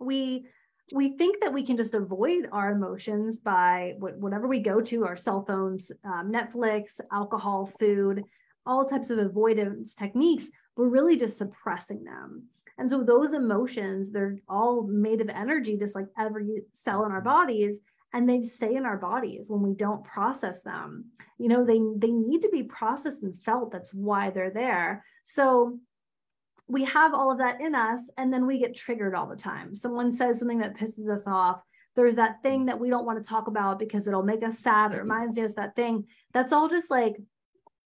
[0.00, 0.46] we
[0.94, 5.16] we think that we can just avoid our emotions by whatever we go to our
[5.16, 8.22] cell phones um, netflix alcohol food
[8.66, 12.44] all types of avoidance techniques, we're really just suppressing them.
[12.78, 17.18] And so those emotions, they're all made of energy, just like every cell in our
[17.18, 17.28] mm-hmm.
[17.28, 17.80] bodies,
[18.12, 21.06] and they stay in our bodies when we don't process them.
[21.38, 23.70] You know, they they need to be processed and felt.
[23.70, 25.04] That's why they're there.
[25.24, 25.78] So
[26.68, 29.76] we have all of that in us, and then we get triggered all the time.
[29.76, 31.60] Someone says something that pisses us off.
[31.94, 32.66] There's that thing mm.
[32.66, 35.10] that we don't want to talk about because it'll make us sad or mm-hmm.
[35.10, 36.04] reminds us that thing.
[36.32, 37.16] That's all just like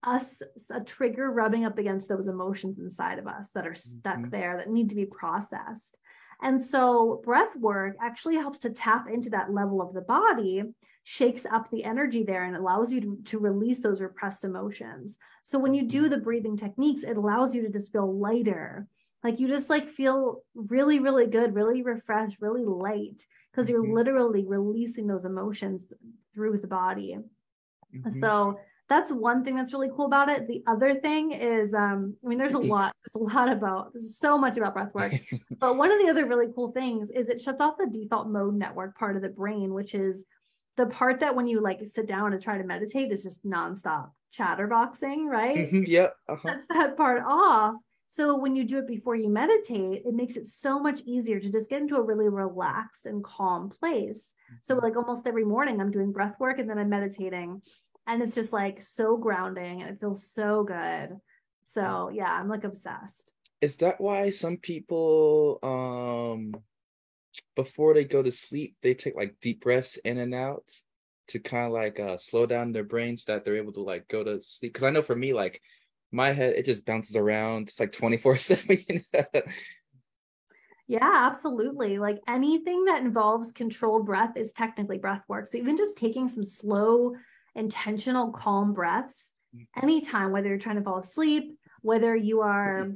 [0.03, 4.29] us a trigger rubbing up against those emotions inside of us that are stuck mm-hmm.
[4.29, 5.97] there that need to be processed.
[6.41, 10.63] And so breath work actually helps to tap into that level of the body,
[11.03, 15.17] shakes up the energy there and allows you to, to release those repressed emotions.
[15.43, 16.11] So when you do mm-hmm.
[16.11, 18.87] the breathing techniques, it allows you to just feel lighter.
[19.21, 23.95] Like you just like feel really, really good, really refreshed, really light, because you're mm-hmm.
[23.95, 25.81] literally releasing those emotions
[26.33, 27.17] through the body.
[27.93, 28.19] Mm-hmm.
[28.19, 28.59] So
[28.89, 30.47] that's one thing that's really cool about it.
[30.47, 34.37] The other thing is, um, I mean, there's a lot, there's a lot about, so
[34.37, 35.13] much about breath work.
[35.59, 38.55] but one of the other really cool things is it shuts off the default mode
[38.55, 40.23] network part of the brain, which is
[40.75, 44.09] the part that when you like sit down and try to meditate is just nonstop
[44.37, 45.71] chatterboxing, right?
[45.87, 46.15] yep.
[46.27, 46.41] Uh-huh.
[46.43, 47.75] That's that part off.
[48.07, 51.51] So when you do it before you meditate, it makes it so much easier to
[51.51, 54.31] just get into a really relaxed and calm place.
[54.63, 54.83] So mm-hmm.
[54.83, 57.61] like almost every morning I'm doing breath work and then I'm meditating
[58.09, 61.17] and it's just like so grounding and it feels so good.
[61.63, 63.31] So yeah i'm like obsessed.
[63.61, 66.53] Is that why some people um
[67.55, 70.63] before they go to sleep they take like deep breaths in and out
[71.27, 74.23] to kind of like uh slow down their brains that they're able to like go
[74.23, 74.73] to sleep?
[74.73, 75.61] Because i know for me like
[76.11, 77.67] my head it just bounces around.
[77.67, 78.83] It's like 24 7
[80.87, 81.99] Yeah, absolutely.
[81.99, 85.47] Like anything that involves controlled breath is technically breath work.
[85.47, 87.13] So even just taking some slow
[87.55, 89.83] intentional calm breaths mm-hmm.
[89.83, 92.91] anytime whether you're trying to fall asleep whether you are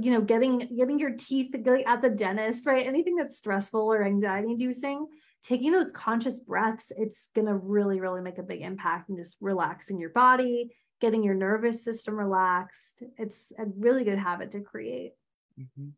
[0.00, 1.54] you know getting getting your teeth
[1.86, 2.86] at the dentist right?
[2.86, 5.06] Anything that's stressful or anxiety inducing
[5.42, 9.36] taking those conscious breaths it's going to really really make a big impact and just
[9.40, 13.02] relaxing your body getting your nervous system relaxed.
[13.18, 15.12] It's a really good habit to create.
[15.60, 15.88] Mm-hmm.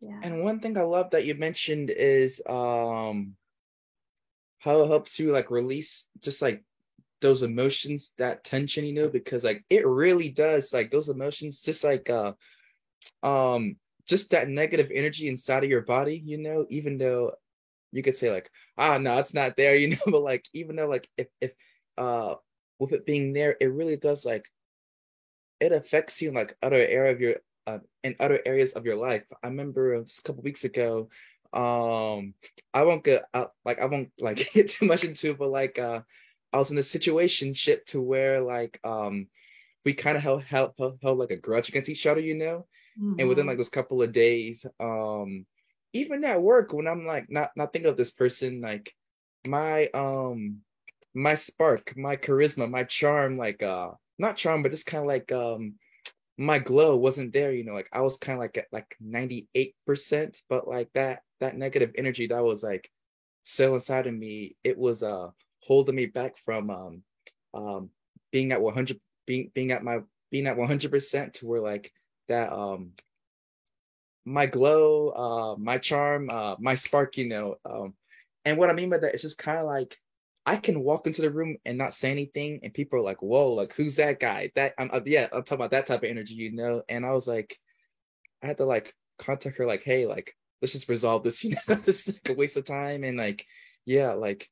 [0.00, 0.20] yeah.
[0.22, 3.36] And one thing i love that you mentioned is um
[4.60, 6.64] how it helps you like release just like
[7.22, 11.84] those emotions, that tension, you know, because like it really does like those emotions, just
[11.84, 12.34] like uh
[13.22, 17.32] um just that negative energy inside of your body, you know, even though
[17.92, 20.88] you could say like, ah no, it's not there, you know, but like even though
[20.88, 21.52] like if if
[21.96, 22.34] uh
[22.78, 24.50] with it being there, it really does like
[25.60, 28.96] it affects you in like other area of your uh, in other areas of your
[28.96, 29.22] life.
[29.42, 31.08] I remember a couple weeks ago,
[31.52, 32.34] um,
[32.74, 35.78] I won't get uh, like I won't like get too much into, it, but like
[35.78, 36.00] uh
[36.52, 39.28] I was in a situation ship to where like um
[39.84, 42.66] we kind of held, held, held held like a grudge against each other, you know.
[43.00, 43.20] Mm-hmm.
[43.20, 45.46] And within like those couple of days, um,
[45.92, 48.92] even at work when I'm like not not thinking of this person, like
[49.46, 50.58] my um
[51.14, 55.32] my spark, my charisma, my charm, like uh not charm, but just kind of like
[55.32, 55.74] um
[56.38, 60.40] my glow wasn't there, you know, like I was kind of like at like 98%,
[60.48, 62.90] but like that that negative energy that was like
[63.44, 65.28] so inside of me, it was uh
[65.62, 67.02] holding me back from um
[67.54, 67.90] um
[68.30, 71.92] being at 100 being being at my being at 100% to where like
[72.28, 72.92] that um
[74.24, 77.94] my glow, uh my charm, uh my spark, you know, um
[78.44, 79.96] and what I mean by that is just kind of like
[80.44, 83.52] I can walk into the room and not say anything, and people are like, "Whoa,
[83.52, 86.34] like who's that guy?" That I'm uh, yeah, I'm talking about that type of energy,
[86.34, 86.82] you know.
[86.88, 87.56] And I was like,
[88.42, 91.44] I had to like contact her, like, "Hey, like let's just resolve this.
[91.44, 93.46] You know, this is like a waste of time." And like,
[93.86, 94.50] yeah, like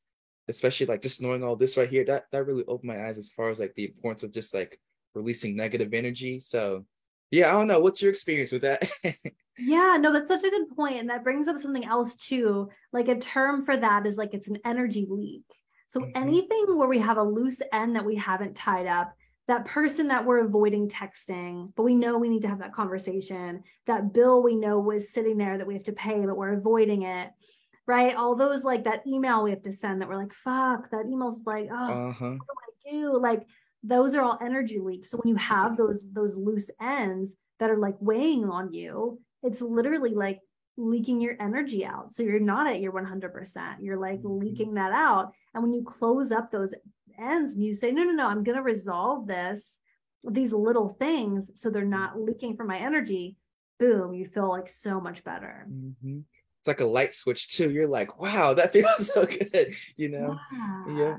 [0.51, 3.31] especially like just knowing all this right here, that that really opened my eyes as
[3.31, 4.79] far as like the importance of just like
[5.15, 6.39] releasing negative energy.
[6.39, 6.85] So
[7.31, 7.81] yeah, I don't know.
[7.81, 8.91] What's your experience with that?
[9.63, 10.97] Yeah, no, that's such a good point.
[11.01, 12.71] And that brings up something else too.
[12.95, 15.45] Like a term for that is like it's an energy leak.
[15.87, 16.13] So Mhm.
[16.15, 19.13] anything where we have a loose end that we haven't tied up,
[19.49, 23.63] that person that we're avoiding texting, but we know we need to have that conversation,
[23.87, 27.03] that bill we know was sitting there that we have to pay, but we're avoiding
[27.03, 27.31] it,
[27.91, 28.15] right?
[28.15, 31.43] All those like that email we have to send that we're like, fuck, that email's
[31.45, 32.37] like, oh, uh-huh.
[32.37, 33.47] I do like
[33.83, 37.79] those are all energy leaks so when you have those those loose ends that are
[37.79, 40.39] like weighing on you it's literally like
[40.77, 44.41] leaking your energy out so you're not at your 100% you're like Mhm.
[44.43, 46.75] leaking that out and when you close up those
[47.19, 49.79] ends and you say no no no i'm going to resolve this
[50.25, 53.37] these little things so they're not leaking from my energy
[53.79, 56.25] boom you feel like so much better Mhm.
[56.61, 57.71] It's like a light switch too.
[57.71, 60.39] You're like, wow, that feels so good, you know.
[60.87, 61.17] yeah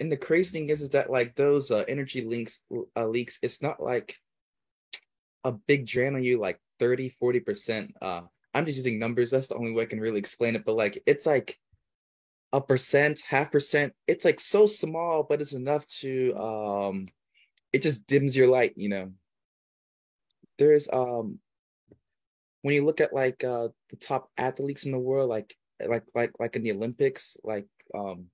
[0.00, 2.60] and the crazy thing is is that like those uh, energy links
[2.96, 4.16] uh, leaks it's not like
[5.44, 8.22] a big drain on you like 30 40 percent uh
[8.54, 11.02] i'm just using numbers that's the only way i can really explain it but like
[11.06, 11.58] it's like
[12.52, 17.06] a percent half percent it's like so small but it's enough to um
[17.72, 19.12] it just dims your light you know
[20.58, 21.38] there's um
[22.66, 25.54] when you look at like uh the top athletes in the world like
[25.86, 28.26] like like like in the olympics like um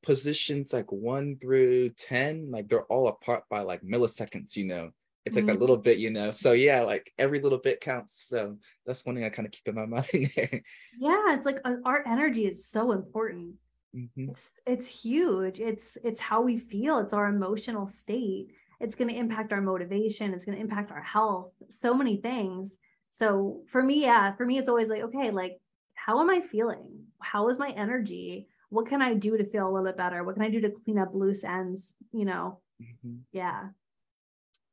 [0.00, 4.90] positions like one through 10 like they're all apart by like milliseconds you know?
[5.24, 5.60] It's like that Mhm.
[5.60, 6.30] little bit you know?
[6.30, 8.24] So yeah like every little bit counts.
[8.28, 10.62] So that's one thing i kind of keep in my mind there.
[11.00, 13.56] Yeah it's like our energy is so important.
[13.96, 14.30] Mhm.
[14.30, 15.58] it's it's huge.
[15.60, 16.98] It's it's how we feel.
[16.98, 18.52] It's our emotional state.
[18.80, 20.34] It's going to impact our motivation.
[20.34, 21.52] It's going to impact our health.
[21.70, 22.76] So many things
[23.16, 25.60] so for me yeah for me it's always like okay like
[25.94, 27.06] how am i feeling?
[27.20, 28.48] How is my energy?
[28.70, 30.24] What can i do to feel a little bit better?
[30.24, 32.58] What can i do to clean up loose ends you know?
[32.82, 33.20] Mhm.
[33.32, 33.68] yeah.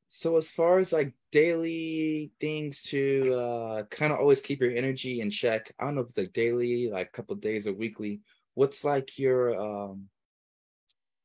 [0.09, 5.21] So as far as like daily things to uh kind of always keep your energy
[5.21, 8.19] in check i don't know if it's like daily like a couple days or weekly
[8.55, 10.09] what's like your um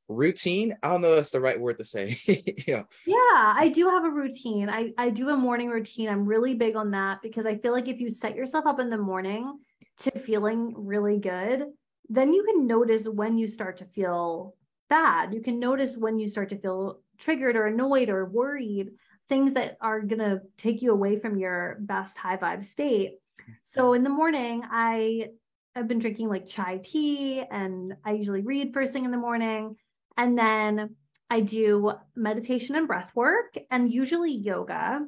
[0.09, 2.17] routine i don't know if that's the right word to say
[2.67, 4.69] yeah Yeah, I do have a routine.
[4.69, 6.09] I, I do a morning routine.
[6.09, 8.91] I'm really big on that because I feel like if you set yourself up in
[8.91, 9.59] the morning
[9.99, 11.65] to feeling really good,
[12.09, 14.55] then you can notice when you start to feel
[14.89, 15.35] bad.
[15.35, 18.91] You can notice when you start to feel triggered or annoyed or worried,
[19.29, 23.19] things that are going to take you away from your best high vibe state.
[23.63, 25.31] So in the morning, I
[25.75, 29.77] have been drinking like chai tea and I usually read first thing in the morning.
[30.17, 30.97] And then
[31.29, 35.05] I do meditation and breath work and usually yoga.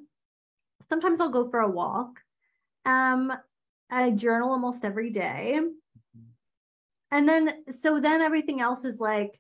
[0.89, 2.21] Sometimes I'll go for a walk.
[2.85, 3.33] Um,
[3.91, 5.61] I journal almost every day.
[7.11, 9.39] And then, so then everything else is like,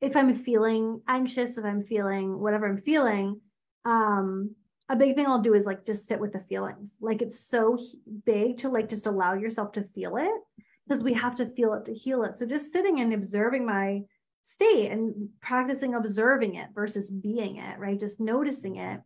[0.00, 3.40] if I'm feeling anxious, if I'm feeling whatever I'm feeling,
[3.84, 4.54] um,
[4.88, 6.96] a big thing I'll do is like just sit with the feelings.
[7.00, 7.78] Like it's so
[8.24, 11.84] big to like just allow yourself to feel it because we have to feel it
[11.86, 12.36] to heal it.
[12.36, 14.02] So just sitting and observing my
[14.52, 18.00] state and practicing observing it versus being it, right?
[18.00, 19.00] Just noticing it,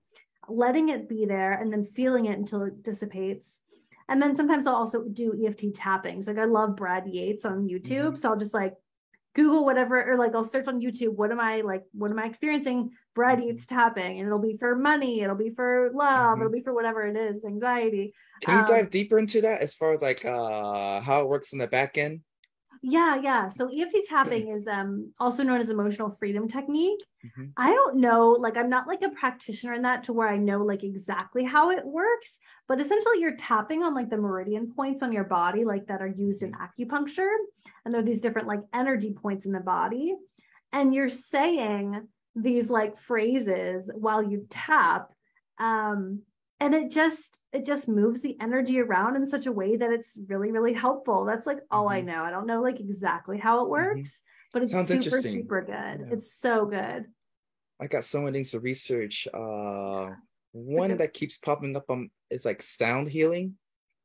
[0.48, 3.60] letting it be there, and then feeling it until it dissipates.
[4.08, 6.28] And then sometimes I'll also do EFT tappings.
[6.28, 8.12] Like I love Brad Yates on YouTube.
[8.12, 8.18] Mhm.
[8.18, 8.74] So I'll just like
[9.34, 12.26] Google whatever, or like I'll search on YouTube, what am I like, what am I
[12.26, 12.90] experiencing?
[13.14, 13.46] Brad Mhm.
[13.46, 16.40] Yates tapping, and it'll be for money, it'll be for love, Mhm.
[16.42, 18.14] it'll be for whatever it is, anxiety.
[18.42, 21.52] Can you Um, dive deeper into that as far as like uh how it works
[21.52, 22.20] in the back end?
[22.84, 23.48] Yeah, yeah.
[23.48, 27.00] So EFT tapping is um also known as emotional freedom technique.
[27.24, 27.52] Mhm.
[27.56, 30.64] I don't know, like I'm not like a practitioner in that to where I know
[30.64, 35.12] like exactly how it works, but essentially you're tapping on like the meridian points on
[35.12, 37.32] your body like that are used in acupuncture
[37.84, 40.16] and there are these different like energy points in the body
[40.72, 45.12] and you're saying these like phrases while you tap
[45.58, 46.22] um
[46.62, 50.16] and it just it just moves the energy around in such a way that it's
[50.28, 51.94] really really helpful that's like all mm-hmm.
[51.94, 53.70] i know i don't know like exactly how it mm-hmm.
[53.70, 54.48] works mm-hmm.
[54.52, 56.12] but it's Sounds super super good yeah.
[56.12, 57.06] it's so good
[57.80, 60.10] i got so many things to research uh
[60.52, 63.54] one that keeps popping up on is like sound healing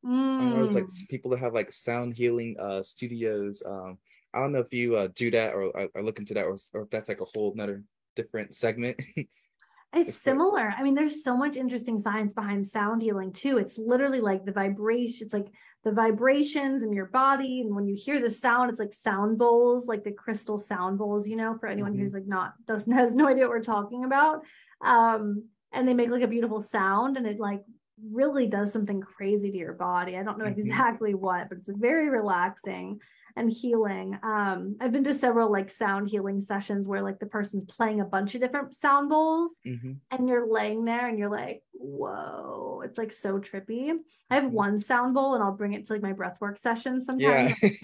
[0.05, 0.39] mm.
[0.39, 3.97] I know like people that have like sound healing uh studios um
[4.33, 6.57] I don't know if you uh, do that or, or, or look into that or,
[6.73, 7.83] or if that's like a whole another
[8.15, 9.01] different segment
[9.93, 10.73] It's similar.
[10.77, 13.57] I mean, there's so much interesting science behind sound healing too.
[13.57, 15.47] It's literally like the vibration, it's like
[15.83, 17.61] the vibrations in your body.
[17.61, 21.27] And when you hear the sound, it's like sound bowls, like the crystal sound bowls,
[21.27, 22.01] you know, for anyone mm-hmm.
[22.01, 24.41] who's like not doesn't has no idea what we're talking about.
[24.83, 27.63] Um, and they make like a beautiful sound and it like
[28.11, 30.17] really does something crazy to your body.
[30.17, 30.59] I don't know mm-hmm.
[30.59, 32.99] exactly what, but it's very relaxing
[33.37, 34.17] and healing.
[34.23, 38.05] Um, I've been to several like sound healing sessions where like the person's playing a
[38.05, 39.93] bunch of different sound bowls mm-hmm.
[40.11, 43.91] and you're laying there and you're like, whoa, it's like so trippy.
[44.29, 44.53] I have mm-hmm.
[44.53, 47.69] one sound bowl and I'll bring it to like my breathwork sessions sometimes yeah.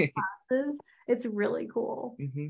[0.49, 0.77] classes.
[1.07, 2.17] It's really cool.
[2.19, 2.47] Mm-hmm.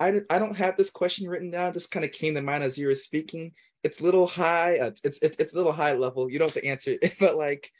[0.00, 1.72] I, I don't have this question written down.
[1.72, 3.52] Just kind of came to mind as you were speaking.
[3.82, 4.78] It's a little high.
[4.78, 6.30] Uh, it's it's it's a little high level.
[6.30, 7.70] You don't have to answer it, but like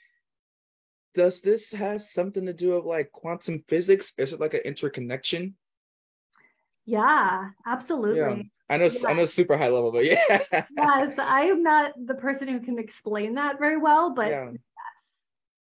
[1.18, 4.12] does this have something to do with like quantum physics?
[4.18, 5.56] Is it like an interconnection?
[6.86, 8.20] Yeah, absolutely.
[8.20, 8.42] Yeah.
[8.70, 10.64] I know I know super high level, but yeah.
[10.76, 14.50] yes, I am not the person who can explain that very well, but yeah.
[14.52, 14.60] yes.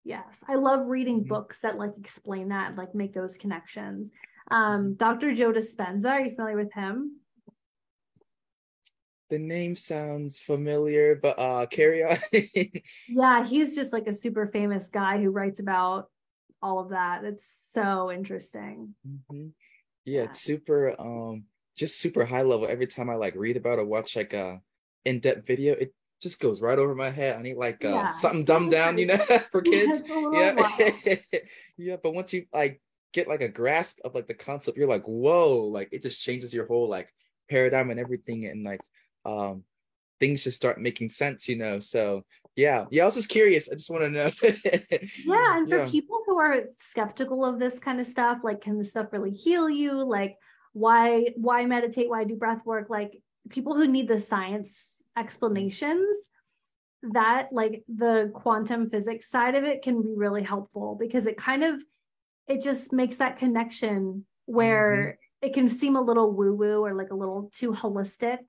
[0.05, 0.43] Yes.
[0.47, 1.27] I love reading mm-hmm.
[1.27, 4.09] books that like explain that, like make those connections.
[4.49, 4.93] Um, mm-hmm.
[4.93, 5.35] Dr.
[5.35, 7.19] Joe Dispenza, are you familiar with him?
[9.31, 12.17] The name sounds familiar, but uh carry on.
[13.07, 16.09] yeah, he's just like a super famous guy who writes about
[16.61, 17.23] all of that.
[17.23, 18.93] It's so interesting.
[19.07, 19.47] Mm-hmm.
[20.03, 21.45] Yeah, yeah, it's super um
[21.77, 22.67] just super high level.
[22.67, 24.59] Every time I like read about or watch like a
[25.05, 27.37] in-depth video, it just goes right over my head.
[27.37, 28.11] I need like uh, yeah.
[28.11, 29.17] something dumbed down, you know,
[29.51, 30.03] for kids.
[30.07, 31.15] Yeah.
[31.77, 32.81] yeah, but once you like
[33.13, 36.53] get like a grasp of like the concept, you're like, whoa, like it just changes
[36.53, 37.07] your whole like
[37.49, 38.81] paradigm and everything and like
[39.25, 39.63] um,
[40.19, 41.79] things just start making sense, you know.
[41.79, 42.23] So
[42.55, 43.03] yeah, yeah.
[43.03, 43.69] I was just curious.
[43.69, 44.31] I just want to know.
[45.25, 45.87] yeah, and for yeah.
[45.87, 49.69] people who are skeptical of this kind of stuff, like, can this stuff really heal
[49.69, 50.03] you?
[50.03, 50.35] Like,
[50.73, 52.09] why why meditate?
[52.09, 52.89] Why do breath work?
[52.89, 56.17] Like, people who need the science explanations
[57.13, 61.63] that like the quantum physics side of it can be really helpful because it kind
[61.63, 61.81] of
[62.47, 65.47] it just makes that connection where mm-hmm.
[65.47, 68.39] it can seem a little woo woo or like a little too holistic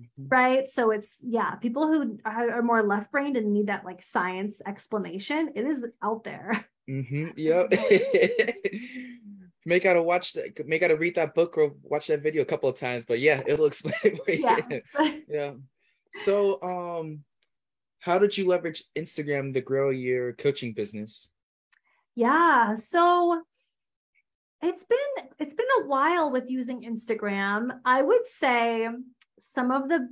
[0.00, 0.28] Mm-hmm.
[0.28, 0.68] Right.
[0.68, 5.52] So it's, yeah, people who are more left brained and need that like science explanation,
[5.54, 6.66] it is out there.
[6.90, 7.28] Mm-hmm.
[7.36, 7.74] Yep.
[9.64, 12.68] may gotta watch that, may gotta read that book or watch that video a couple
[12.68, 14.18] of times, but yeah, it'll explain.
[14.26, 14.58] yeah.
[15.28, 15.52] yeah.
[16.24, 17.20] So, um,
[18.00, 21.32] how did you leverage Instagram to grow your coaching business?
[22.16, 22.74] Yeah.
[22.74, 23.42] So
[24.60, 27.78] it's been it's been a while with using Instagram.
[27.84, 28.88] I would say
[29.42, 30.08] some of the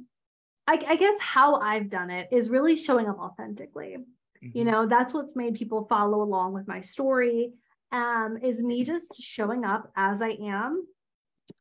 [0.67, 3.97] I, I, guess how I've done it is really showing up authentically.
[4.45, 4.57] Mm-hmm.
[4.57, 7.53] You know, that's what's made people follow along with my story.
[7.93, 10.87] Um, is me just showing up as I am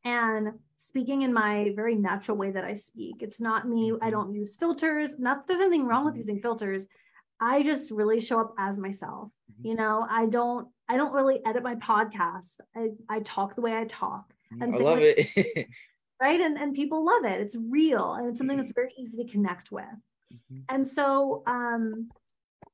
[0.04, 3.18] and speaking in my very natural way that I speak.
[3.22, 4.04] It's not me, mm-hmm.
[4.04, 5.18] I don't use filters.
[5.18, 6.20] Not there's anything wrong with mm-hmm.
[6.20, 6.86] using filters.
[7.40, 9.30] I just really show up as myself.
[9.52, 9.68] Mm-hmm.
[9.68, 12.60] You know, I don't I don't really edit my podcast.
[12.76, 14.34] I, I talk the way I talk.
[14.52, 15.68] And I love it.
[16.22, 19.32] right and and people love it it's real and it's something that's very easy to
[19.32, 19.86] connect with
[20.34, 20.60] mm-hmm.
[20.70, 22.10] and so um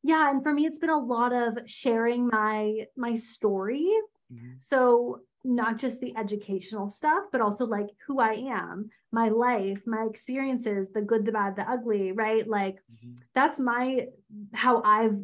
[0.04, 3.92] yeah and for me it's been a lot of sharing my my story
[4.32, 4.54] mm-hmm.
[4.60, 10.06] so not just the educational stuff but also like who i am my life my
[10.10, 13.14] experiences the good the bad the ugly right like mm-hmm.
[13.34, 14.08] that's my
[14.54, 15.20] how i've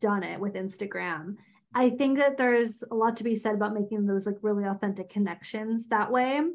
[0.00, 1.36] done it with instagram
[1.74, 5.08] i think that there's a lot to be said about making those like really authentic
[5.08, 6.50] connections that way mm-hmm.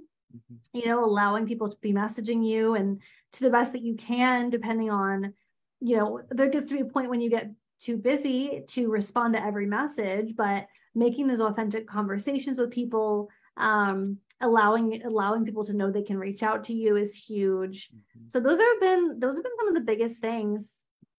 [0.73, 3.01] You know allowing people to be messaging you and
[3.33, 5.33] to the best that you can depending on
[5.79, 7.49] you know there gets to be a point when you get
[7.79, 14.17] too busy to respond to every message but making those authentic conversations with people um,
[14.41, 18.27] allowing allowing people to know they can reach out to you is huge mm-hmm.
[18.27, 20.75] so those have been those have been some of the biggest things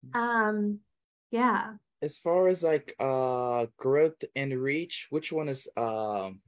[0.06, 0.18] mm-hmm.
[0.18, 0.78] um
[1.30, 6.40] yeah as far as like uh growth and reach which one is um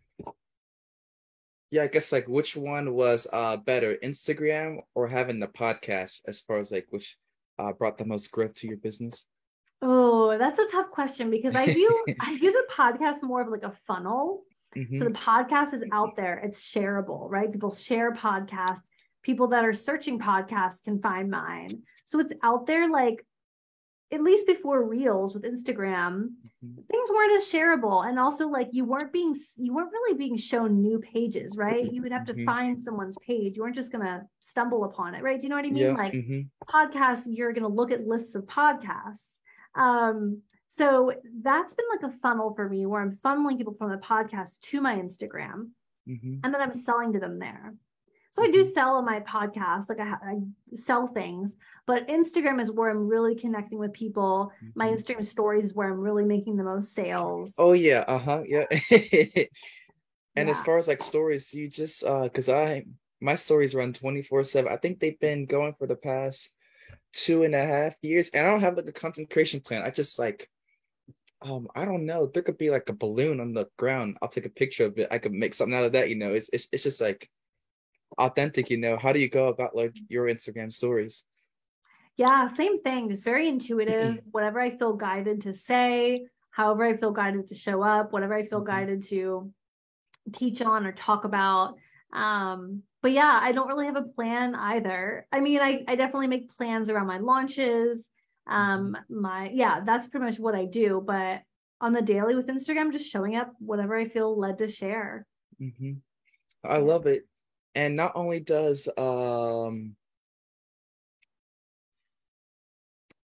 [1.73, 6.39] yeah, I guess like which one was uh better, Instagram or having the podcast as
[6.39, 7.17] far as like which
[7.59, 9.27] uh brought the most growth to your business?
[9.81, 13.63] Oh, that's a tough question because I view I view the podcast more of like
[13.63, 14.43] a funnel.
[14.77, 14.99] Mm-hmm.
[14.99, 17.51] So the podcast is out there, it's shareable, right?
[17.51, 18.83] People share podcasts.
[19.23, 21.83] People that are searching podcasts can find mine.
[22.05, 23.25] So it's out there like
[24.13, 26.29] at least before reels with instagram
[26.65, 26.81] mm-hmm.
[26.91, 30.81] things weren't as shareable and also like you weren't being you weren't really being shown
[30.83, 32.45] new pages right you would have to mm-hmm.
[32.45, 35.57] find someone's page you weren't just going to stumble upon it right do you know
[35.57, 35.93] what i mean yeah.
[35.93, 36.41] like mm-hmm.
[36.69, 39.25] podcasts you're going to look at lists of podcasts
[39.75, 43.97] um so that's been like a funnel for me where i'm funneling people from the
[43.97, 45.71] podcast to my instagram
[46.09, 46.37] mm-hmm.
[46.45, 47.75] and then i'm selling to them there
[48.33, 48.71] so I do mm-hmm.
[48.71, 50.41] sell on my podcast, like I, I,
[50.75, 51.55] sell things,
[51.87, 54.51] but Instagram is where I'm really connecting with people.
[54.57, 54.69] Mm-hmm.
[54.75, 57.55] My Instagram stories is where I'm really making the most sales.
[57.59, 58.65] Oh yeah, uh huh, yeah.
[58.91, 60.49] and yeah.
[60.49, 62.85] as far as like stories, you just uh, cause I
[63.21, 64.73] my stories run twenty four seven.
[64.73, 66.51] I think they've been going for the past
[67.13, 69.83] two and a half years, and I don't have like a content creation plan.
[69.83, 70.49] I just like
[71.43, 72.27] um, I don't know.
[72.27, 74.17] There could be like a balloon on the ground.
[74.23, 75.09] I'll take a picture of it.
[75.11, 76.09] I could make something out of that.
[76.09, 77.29] You know, it's it's, it's just like
[78.19, 81.25] authentic you know how do you go about like your instagram stories
[82.17, 87.11] yeah same thing just very intuitive whatever i feel guided to say however i feel
[87.11, 88.71] guided to show up whatever i feel mm-hmm.
[88.71, 89.51] guided to
[90.33, 91.77] teach on or talk about
[92.13, 96.29] um but yeah i don't really have a plan either i mean i, I definitely
[96.29, 98.05] make plans around my launches
[98.47, 99.21] um mm-hmm.
[99.21, 101.43] my yeah that's pretty much what i do but
[101.81, 105.27] on the daily with instagram just showing up whatever i feel led to share
[105.61, 105.93] mm-hmm.
[106.65, 107.27] i love it
[107.75, 109.97] and not only does um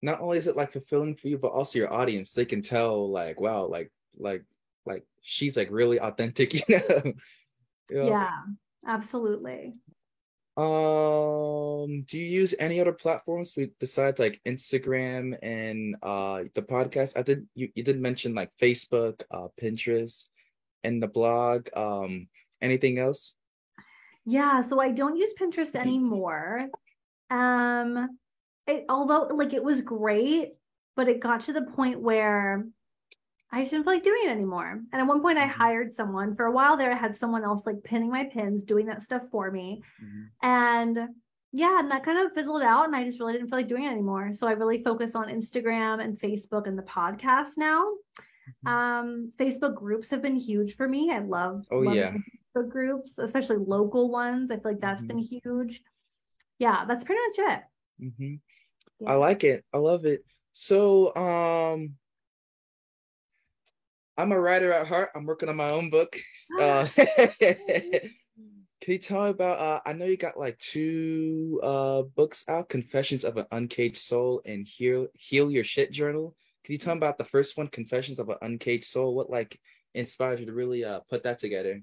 [0.00, 3.10] not only is it like fulfilling for you but also your audience they can tell
[3.10, 4.44] like wow like like
[4.86, 7.12] like she's like really authentic you know,
[7.90, 8.08] know?
[8.08, 8.30] yeah
[8.86, 9.74] absolutely.
[10.56, 17.16] Um do you use any other platforms besides like instagram and uh the podcast?
[17.16, 20.30] I did you, you did mention like facebook uh pinterest
[20.82, 22.26] and the blog um
[22.60, 23.36] anything else
[24.28, 26.68] yeah, so I don't use Pinterest anymore.
[27.30, 28.18] Um
[28.66, 30.52] it, although like it was great,
[30.94, 32.66] but it got to the point where
[33.50, 34.80] I just didn't feel like doing it anymore.
[34.92, 35.58] And at one point I mm-hmm.
[35.58, 36.36] hired someone.
[36.36, 39.22] For a while there, I had someone else like pinning my pins, doing that stuff
[39.30, 39.82] for me.
[40.02, 40.46] Mm-hmm.
[40.46, 40.98] And
[41.52, 43.84] yeah, and that kind of fizzled out and I just really didn't feel like doing
[43.84, 44.34] it anymore.
[44.34, 47.86] So I really focus on Instagram and Facebook and the podcast now.
[48.66, 48.68] Mm-hmm.
[48.68, 51.10] Um, Facebook groups have been huge for me.
[51.10, 52.12] I love, oh, love yeah.
[52.58, 54.50] Facebook groups, especially local ones.
[54.50, 55.18] I feel like that's mm-hmm.
[55.18, 55.82] been huge.
[56.58, 58.04] Yeah, that's pretty much it.
[58.04, 58.34] Mm-hmm.
[59.00, 59.10] Yeah.
[59.10, 59.64] I like it.
[59.72, 60.24] I love it.
[60.52, 61.94] So, um,
[64.16, 65.10] I'm a writer at heart.
[65.14, 66.16] I'm working on my own book.
[66.58, 68.12] Uh, can
[68.86, 69.58] you tell me about?
[69.58, 74.40] Uh, I know you got like two uh books out: "Confessions of an Uncaged Soul"
[74.44, 76.34] and "Heal Heal Your Shit Journal."
[76.64, 79.14] Can you tell me about the first one, "Confessions of an Uncaged Soul"?
[79.14, 79.60] What like
[79.94, 81.82] inspired you to really uh put that together?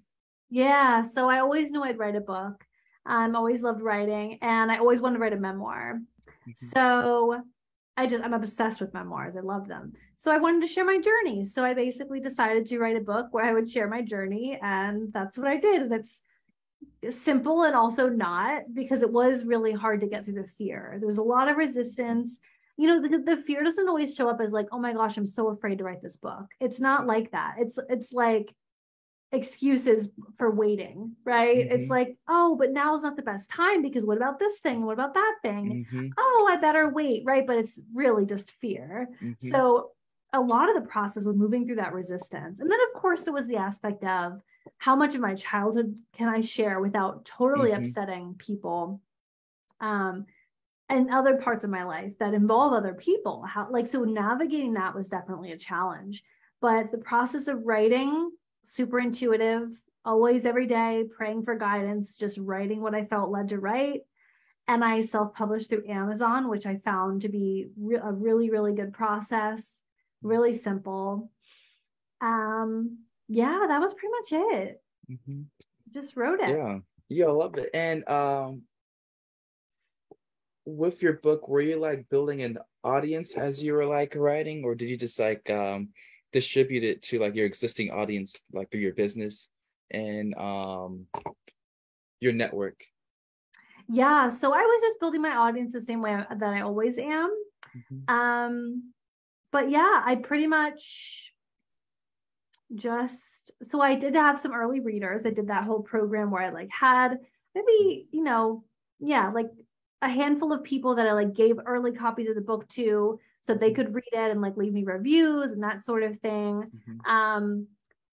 [0.49, 1.01] Yeah.
[1.01, 2.63] So I always knew I'd write a book.
[3.05, 5.99] I'm always loved writing and I always wanted to write a memoir.
[6.27, 6.51] Mm-hmm.
[6.51, 7.41] So
[7.97, 9.37] I just I'm obsessed with memoirs.
[9.37, 9.93] I love them.
[10.15, 11.45] So I wanted to share my journey.
[11.45, 15.13] So I basically decided to write a book where I would share my journey and
[15.13, 15.83] that's what I did.
[15.83, 16.21] And it's
[17.09, 20.95] simple and also not because it was really hard to get through the fear.
[20.97, 22.37] There was a lot of resistance.
[22.77, 25.27] You know, the, the fear doesn't always show up as like, oh my gosh, I'm
[25.27, 26.45] so afraid to write this book.
[26.59, 27.55] It's not like that.
[27.59, 28.53] It's it's like
[29.31, 31.57] excuses for waiting, right?
[31.57, 31.75] Mm-hmm.
[31.75, 34.85] It's like, oh, but now's not the best time because what about this thing?
[34.85, 35.85] What about that thing?
[35.91, 36.07] Mm-hmm.
[36.17, 37.45] Oh, I better wait, right?
[37.45, 39.09] But it's really just fear.
[39.21, 39.49] Mm-hmm.
[39.49, 39.91] So
[40.33, 42.59] a lot of the process was moving through that resistance.
[42.59, 44.41] And then, of course, there was the aspect of
[44.77, 47.83] how much of my childhood can I share without totally mm-hmm.
[47.83, 49.01] upsetting people?
[49.79, 50.25] Um,
[50.87, 53.43] and other parts of my life that involve other people.
[53.43, 56.23] How like so navigating that was definitely a challenge.
[56.61, 58.31] But the process of writing
[58.65, 59.69] super intuitive,
[60.03, 64.01] always every day praying for guidance, just writing what I felt led to write.
[64.67, 68.73] And I self published through Amazon, which I found to be re- a really, really
[68.73, 69.81] good process,
[70.23, 71.31] really simple.
[72.21, 74.81] Um, yeah, that was pretty much it.
[75.11, 75.41] Mm-hmm.
[75.93, 76.49] Just wrote it.
[76.49, 77.69] Yeah, yeah, I love it.
[77.75, 78.63] And um,
[80.65, 84.73] with your book, were you like building an audience as you were like writing, or
[84.73, 85.89] did you just like um
[86.35, 89.47] distribute it to like your existing audience like through your business
[89.89, 91.05] and um
[92.19, 92.83] your network.
[93.87, 97.31] Yeah so i was just building my audience the same way that i always am.
[97.77, 98.13] Mm-hmm.
[98.13, 98.93] um
[99.53, 101.31] but yeah i pretty much
[102.73, 105.25] just so i did have some early readers.
[105.25, 107.19] I did that whole program where i like had
[107.53, 108.65] maybe you know
[108.99, 109.51] yeah like
[110.01, 113.53] a handful of people that i like gave early copies of the book to so
[113.53, 116.63] they could read it and like leave me reviews and that sort of thing.
[116.63, 117.11] Mm-hmm.
[117.11, 117.67] Um,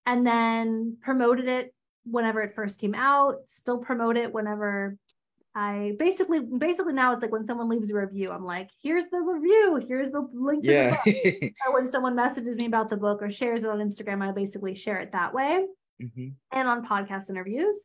[0.04, 1.74] and then promoted it
[2.04, 4.98] whenever it first came out, still promote it whenever
[5.54, 9.20] I basically basically now it's like when someone leaves a review, I'm like, here's the
[9.20, 10.96] review, here's the link to yeah.
[11.04, 11.52] the book.
[11.66, 14.74] or when someone messages me about the book or shares it on Instagram, I basically
[14.74, 15.66] share it that way
[15.98, 17.76] hmm and on podcast interviews.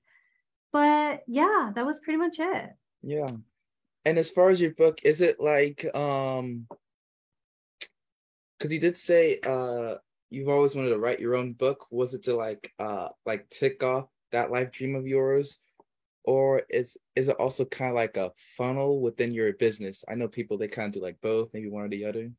[0.74, 2.72] But yeah, that was pretty much it.
[3.04, 3.30] Yeah.
[4.04, 6.68] And as far as your book, is it like um
[8.58, 9.96] because you did say uh
[10.30, 11.88] you've always wanted to write your own book.
[11.92, 15.60] Was it to like uh like tick off that life dream of yours?
[16.24, 20.04] Or is is it also kind of like a funnel within your business?
[20.10, 22.30] I know people they kind of do like both, maybe one or the other.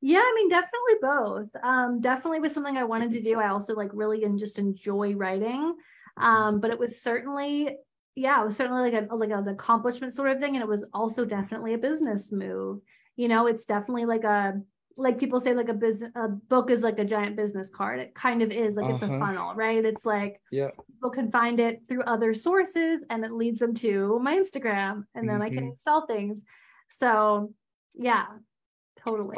[0.00, 1.48] Yeah, I mean, definitely both.
[1.62, 3.40] Um, definitely was something I wanted to do.
[3.40, 5.74] I also like really and just enjoy writing.
[6.16, 7.76] Um, but it was certainly,
[8.14, 10.54] yeah, it was certainly like a like an accomplishment sort of thing.
[10.54, 12.80] And it was also definitely a business move.
[13.16, 14.60] You know, it's definitely like a
[14.96, 18.00] like people say like a business a book is like a giant business card.
[18.00, 19.18] It kind of is like it's a Uh-huh.
[19.18, 19.84] funnel, right?
[19.84, 20.70] It's like Yeah.
[20.88, 25.28] people can find it through other sources and it leads them to my Instagram and
[25.28, 26.42] then I can sell things.
[26.88, 27.52] So
[27.94, 28.26] yeah,
[29.04, 29.36] totally.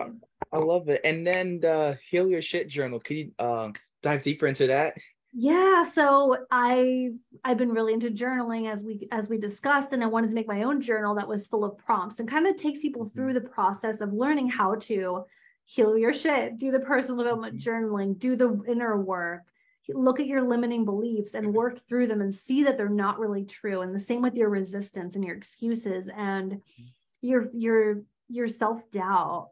[0.53, 1.01] I love it.
[1.05, 3.01] And then the Heal Your Shit journal.
[3.01, 4.97] Can you um dive deeper into that?
[5.33, 7.11] Yeah, so I
[7.45, 10.47] I've been really into journaling as we as we discussed and I wanted to make
[10.49, 13.41] my own journal that was full of prompts and kind of takes people through the
[13.41, 15.25] process of learning how to
[15.69, 17.71] heal your shit, do the personal development mm-hmm.
[17.71, 19.43] journaling, do the inner work,
[19.91, 21.87] look at your limiting beliefs and work mm-hmm.
[21.89, 25.15] through them and see that they're not really true and the same with your resistance
[25.15, 26.85] and your excuses and mm-hmm.
[27.21, 29.51] your your your self-doubt.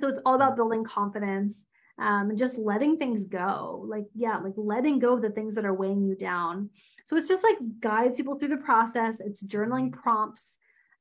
[0.00, 1.64] So it's all about building confidence
[1.98, 3.84] um, and just letting things go.
[3.88, 6.70] Like, yeah, like letting go of the things that are weighing you down.
[7.06, 9.20] So it's just like guides people through the process.
[9.20, 10.56] It's journaling prompts.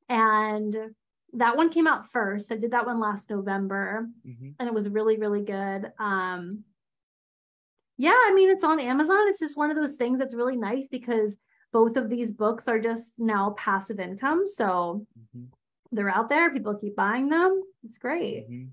[0.09, 0.75] And
[1.33, 2.51] that one came out first.
[2.51, 4.55] I did that one last November Mhm.
[4.59, 5.91] and it was really, really good.
[5.99, 6.63] Um,
[7.97, 9.27] yeah, I mean, it's on Amazon.
[9.27, 11.35] It's just one of those things that's really nice because
[11.71, 14.47] both of these books are just now passive income.
[14.47, 15.05] So
[15.35, 15.47] Mhm.
[15.91, 16.51] they're out there.
[16.51, 17.61] People keep buying them.
[17.83, 18.49] It's great.
[18.49, 18.71] Mhm.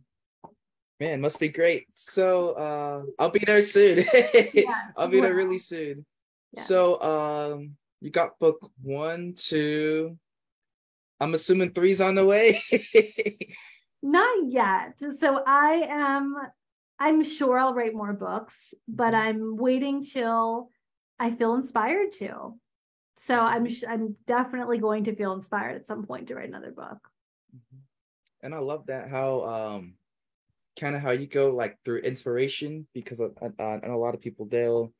[1.01, 1.89] Man, must be great.
[1.93, 3.99] So uh I'll be there soon.
[4.55, 6.07] Yes, I'll be there really soon.
[6.53, 6.69] Yes.
[6.69, 10.19] So um you got book one, two.
[11.25, 12.61] I'm assuming three's on the way.
[14.03, 15.01] Not yet.
[15.19, 16.37] So I am,
[16.99, 18.57] I'm sure I'll write more books,
[18.87, 19.19] but Mhm.
[19.19, 20.71] I'm waiting till
[21.19, 22.55] I feel inspired to.
[23.17, 26.73] So I'm, sh- I'm definitely going to feel inspired at some point to write another
[26.73, 26.99] book.
[28.43, 29.95] and I love that how um
[30.79, 34.15] kind of how you go like through inspiration because I, I, I know a lot
[34.15, 34.93] of people they'll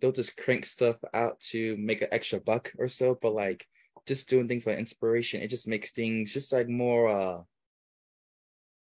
[0.00, 3.66] they'll just crank stuff out to make an extra buck or so, but like
[4.06, 7.42] just doing things by inspiration, it just makes things just like more uh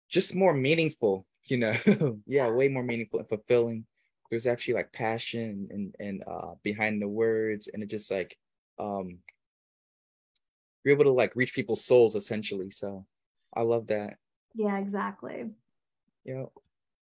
[0.09, 1.75] just more meaningful, you know.
[2.27, 3.87] yeah, way more meaningful and fulfilling.
[4.31, 8.37] There's actually like passion and and uh behind the words and it just like
[8.79, 9.19] um
[10.85, 12.71] you're able to like reach people's souls essentially.
[12.71, 13.07] So
[13.55, 14.17] I love that.
[14.55, 15.51] Yeah, exactly.
[16.25, 16.47] Yeah.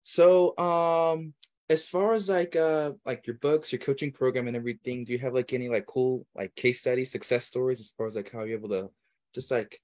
[0.03, 1.33] So, um,
[1.69, 5.19] as far as like uh like your books, your coaching program and everything, do you
[5.19, 8.43] have like any like cool like case studies, success stories as far as like how
[8.43, 8.89] you're able to
[9.33, 9.81] just like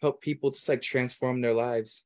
[0.00, 2.04] help people just like transform their lives?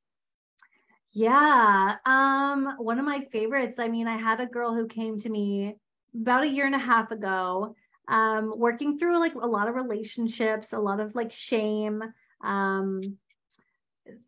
[1.12, 1.96] Yeah.
[2.04, 5.76] Um, one of my favorites, I mean, I had a girl who came to me
[6.14, 7.74] about a year and a half ago,
[8.06, 12.02] um, working through like a lot of relationships, a lot of like shame,
[12.44, 13.00] um,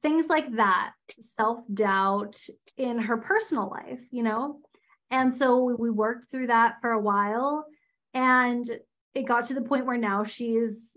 [0.03, 2.39] things like that, self-doubt
[2.77, 4.61] in her personal life, you know?
[5.11, 7.67] And so we, we worked through that for a while
[8.15, 8.69] and
[9.15, 10.91] it got to the point where now she's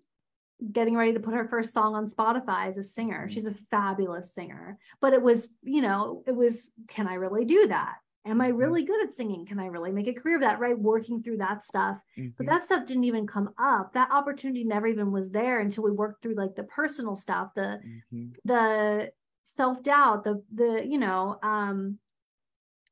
[0.71, 3.27] getting ready to put her first song on Spotify as a singer.
[3.27, 3.31] Mm.
[3.31, 4.77] She's a fabulous singer.
[4.99, 7.95] But it was, you know, it was, can I really do that?
[8.25, 9.45] Am I really good at singing?
[9.47, 10.59] Can I really make a career of that?
[10.59, 10.77] Right.
[10.77, 11.97] Working through that stuff.
[12.37, 12.47] But Mhm.
[12.47, 13.93] that stuff didn't even come up.
[13.93, 17.79] That opportunity never even was there until we worked through like the personal stuff, the
[17.83, 18.33] Mhm.
[18.45, 19.11] the
[19.43, 21.99] self-doubt, the the, you know, um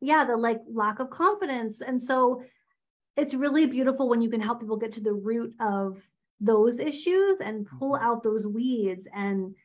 [0.02, 1.82] yeah, the like lack of confidence.
[1.82, 2.44] And so
[3.18, 6.02] it's really beautiful when you can help people get to the root of
[6.42, 8.02] those issues and pull Mhm.
[8.02, 9.56] out those weeds and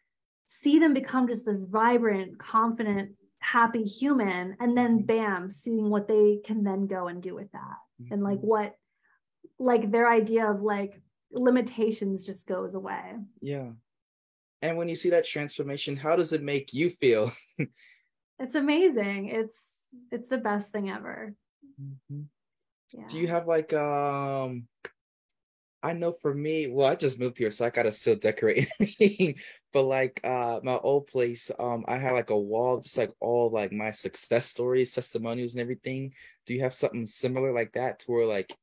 [0.46, 3.16] see them become just this vibrant, confident,
[3.55, 4.57] happy human.
[4.59, 5.07] And then Mhm.
[5.07, 7.78] bam, seeing what they can then go and do with that.
[8.11, 8.50] And like Mhm.
[8.52, 8.74] what
[9.59, 11.00] like their idea of like
[11.30, 13.14] limitations just goes away.
[13.40, 13.70] yeah.
[14.62, 17.30] And when you see that transformation, how does it make you feel?
[18.40, 19.28] It's amazing.
[19.28, 19.61] It's
[20.11, 21.36] it's the best thing ever.
[21.78, 22.26] Mhm.
[22.92, 23.07] Yeah.
[23.09, 24.66] Do you have like um
[25.82, 28.66] I know for me, well, I just moved here, so I gotta still decorate.
[29.75, 33.51] but like uh my old place, um, I had like a wall, just like all
[33.51, 36.14] like my success stories, testimonials, and everything.
[36.47, 38.57] Do you have something similar like that to where like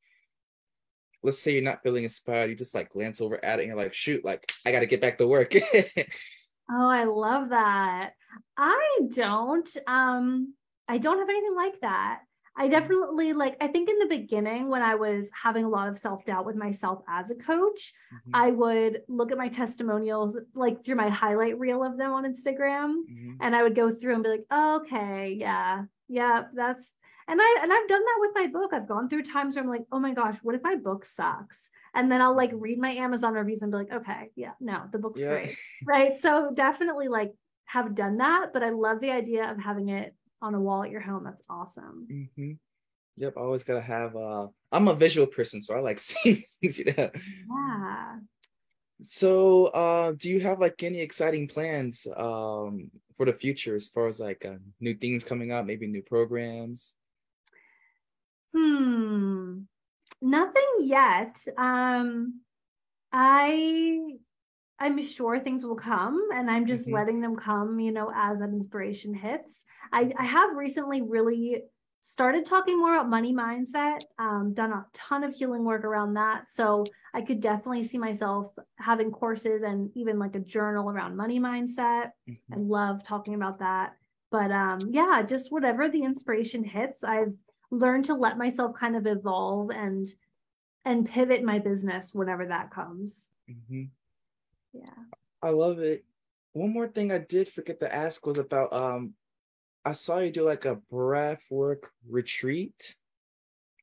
[1.21, 3.77] let's say you're not feeling inspired, you just like glance over at it and you're
[3.77, 5.53] like, shoot, like I gotta get back to work.
[6.71, 8.13] oh, I love that.
[8.57, 10.53] I don't um
[10.87, 12.21] I don't have anything like that.
[12.57, 12.71] I mm-hmm.
[12.71, 16.25] definitely like, I think in the beginning, when I was having a lot of self
[16.25, 18.31] doubt with myself as a coach, mm-hmm.
[18.35, 23.03] I would look at my testimonials, like through my highlight reel of them on Instagram.
[23.09, 23.33] Mm-hmm.
[23.39, 26.91] And I would go through and be like, oh, okay, yeah, yeah, that's,
[27.27, 28.73] and I, and I've done that with my book.
[28.73, 31.69] I've gone through times where I'm like, oh my gosh, what if my book sucks?
[31.93, 34.97] And then I'll like read my Amazon reviews and be like, okay, yeah, no, the
[34.97, 35.27] book's yeah.
[35.27, 35.57] great.
[35.85, 36.17] Right.
[36.17, 37.33] So definitely like
[37.65, 40.91] have done that, but I love the idea of having it on a wall at
[40.91, 41.23] your home.
[41.23, 42.07] That's awesome.
[42.11, 42.51] Mm-hmm.
[43.17, 44.15] Yep, I always gotta have.
[44.15, 46.79] uh I'm a visual person, so I like seeing things.
[46.79, 47.11] You know.
[47.49, 48.15] Yeah.
[49.03, 54.07] So, uh, do you have like any exciting plans um for the future as far
[54.07, 56.95] as like uh, new things coming up, maybe new programs?
[58.55, 59.61] Hmm,
[60.21, 61.37] nothing yet.
[61.57, 62.41] Um,
[63.11, 64.17] I
[64.81, 66.95] I'm sure things will come and I'm just mm-hmm.
[66.95, 69.63] letting them come, you know, as that inspiration hits.
[69.93, 71.61] I, I have recently really
[71.99, 76.45] started talking more about money mindset, um, done a ton of healing work around that.
[76.49, 81.39] So I could definitely see myself having courses and even like a journal around money
[81.39, 82.09] mindset.
[82.27, 82.53] Mm-hmm.
[82.53, 83.93] I love talking about that.
[84.31, 87.35] But um, yeah, just whatever the inspiration hits, I've
[87.69, 90.07] learned to let myself kind of evolve and
[90.85, 93.27] and pivot my business whenever that comes.
[93.47, 93.83] Mm-hmm.
[94.73, 94.85] Yeah.
[95.41, 96.05] I love it.
[96.53, 99.13] One more thing I did forget to ask was about um
[99.83, 102.95] I saw you do like a breath work retreat.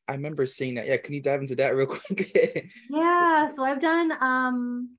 [0.07, 0.87] I remember seeing that.
[0.87, 2.71] Yeah, can you dive into that real quick?
[2.89, 4.97] yeah, so I've done um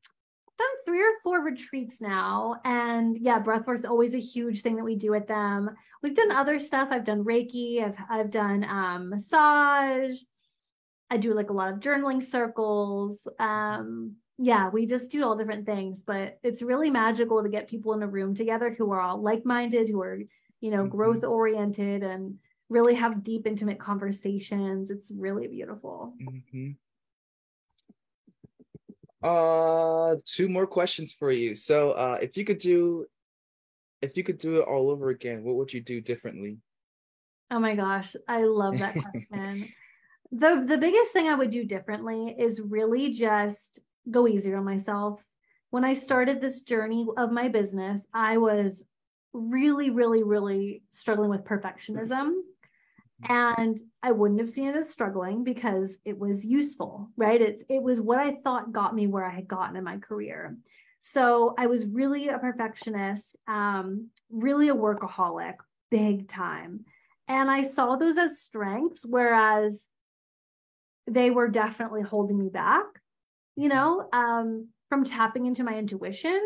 [0.60, 4.98] done three or four retreats now and yeah breathwork's always a huge thing that we
[4.98, 5.70] do with them
[6.04, 10.18] we've done other stuff i've done reiki i've, I've done um, massage
[11.10, 15.66] i do like a lot of journaling circles um, yeah, we just do all different
[15.66, 19.22] things, but it's really magical to get people in a room together who are all
[19.22, 20.22] like-minded, who are,
[20.62, 20.96] you know, mm-hmm.
[20.96, 22.36] growth oriented and
[22.70, 24.92] really have deep intimate conversations.
[24.92, 26.14] It's really beautiful.
[26.22, 26.72] Mm-hmm.
[29.22, 31.54] Uh two more questions for you.
[31.54, 33.08] So uh if you could do
[34.02, 36.60] if you could do it all over again, what would you do differently?
[37.52, 39.68] Oh my gosh, I love that question.
[40.32, 43.80] the the biggest thing I would do differently is really just
[44.10, 45.24] go easier on myself.
[45.70, 48.84] When I started this journey of my business, I was
[49.34, 52.34] really, really, really struggling with perfectionism.
[53.28, 57.42] And I wouldn't have seen it as struggling because it was useful, right?
[57.42, 60.58] It's it was what I thought got me where I had gotten in my career.
[61.02, 65.56] So I was really a perfectionist, um, really a workaholic,
[65.92, 66.86] big time.
[67.28, 69.86] And I saw those as strengths, whereas
[71.06, 72.86] they were definitely holding me back
[73.60, 76.42] you know, um, from tapping into my intuition,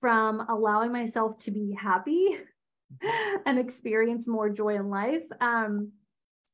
[0.00, 2.38] from allowing myself to be happy
[3.46, 5.24] and experience more joy in life.
[5.40, 5.90] Um,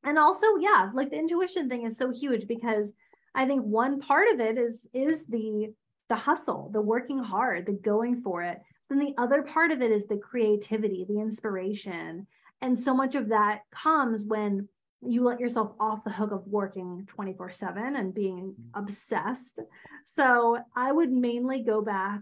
[0.03, 2.87] and also, yeah, like the intuition thing is so huge because
[3.35, 5.73] I think one part of it is is the
[6.09, 8.59] the hustle, the working hard, the going for it.
[8.89, 12.25] Then the other part of it is the creativity, the inspiration.
[12.61, 14.67] And so much of that comes when
[15.01, 18.79] you let yourself off the hook of working 24 7 and being mm-hmm.
[18.79, 19.59] obsessed.
[20.03, 22.21] So I would mainly go back,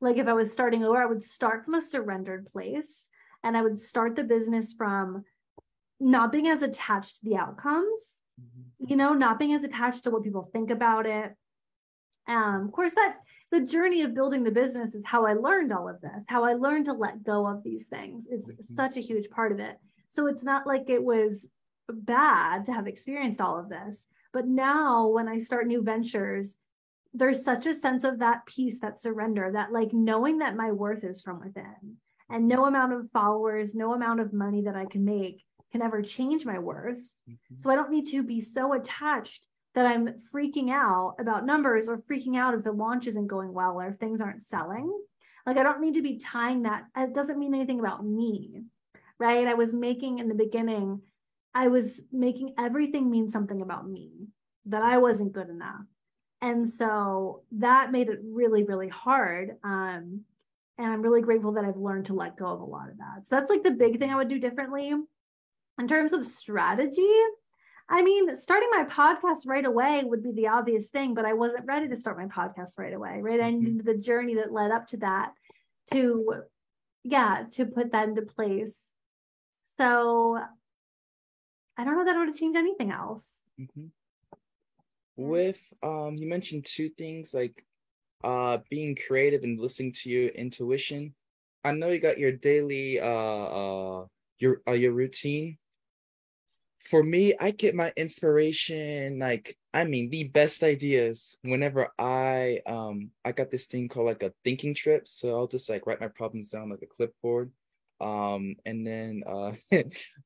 [0.00, 3.06] like if I was starting over, I would start from a surrendered place
[3.42, 5.24] and I would start the business from
[6.00, 8.10] not being as attached to the outcomes,
[8.40, 8.90] mm-hmm.
[8.90, 11.34] you know, not being as attached to what people think about it.
[12.28, 13.16] Um, of course, that
[13.50, 16.54] the journey of building the business is how I learned all of this, how I
[16.54, 18.26] learned to let go of these things.
[18.30, 18.62] It's mm-hmm.
[18.62, 19.78] such a huge part of it.
[20.10, 21.48] So it's not like it was
[21.92, 24.06] bad to have experienced all of this.
[24.32, 26.56] But now when I start new ventures,
[27.14, 31.04] there's such a sense of that peace, that surrender, that like knowing that my worth
[31.04, 31.96] is from within
[32.30, 36.02] and no amount of followers, no amount of money that I can make can ever
[36.02, 36.98] change my worth.
[37.28, 37.56] Mm-hmm.
[37.58, 41.98] So I don't need to be so attached that I'm freaking out about numbers or
[41.98, 44.90] freaking out if the launch isn't going well or if things aren't selling.
[45.46, 46.84] Like I don't need to be tying that.
[46.96, 48.62] It doesn't mean anything about me,
[49.18, 49.46] right?
[49.46, 51.00] I was making in the beginning
[51.54, 54.28] I was making everything mean something about me,
[54.66, 55.84] that I wasn't good enough.
[56.40, 59.56] And so that made it really, really hard.
[59.62, 60.22] Um,
[60.78, 63.26] and I'm really grateful that I've learned to let go of a lot of that.
[63.26, 64.92] So that's like the big thing I would do differently.
[65.78, 67.14] In terms of strategy,
[67.88, 71.66] I mean, starting my podcast right away would be the obvious thing, but I wasn't
[71.66, 73.40] ready to start my podcast right away, right?
[73.40, 73.64] I mm-hmm.
[73.64, 75.32] needed the journey that led up to that.
[75.92, 76.42] to
[77.04, 78.92] yeah to put that into place
[79.76, 80.38] so
[81.76, 83.28] i don't know that i would changed anything else.
[83.60, 83.86] Mm-hmm.
[85.16, 87.64] with um you mentioned two things like
[88.24, 91.14] uh being creative and listening to your intuition.
[91.64, 94.06] I know you got your daily uh uh
[94.38, 95.58] your uh, your routine.
[96.84, 103.10] For me i get my inspiration like i mean the best ideas whenever i um
[103.24, 105.06] i got this thing called like a thinking trip.
[105.06, 107.52] So i'll just like write my problems down like a clipboard
[108.02, 109.52] um and then uh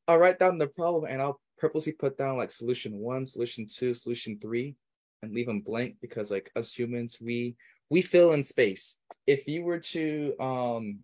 [0.09, 3.95] i'll write down the problem and i'll purposely put down like solution one solution two
[3.95, 4.75] solution three
[5.23, 7.55] and leave them blank because like us humans we
[7.91, 8.97] we fill in space
[9.27, 10.99] if you were to um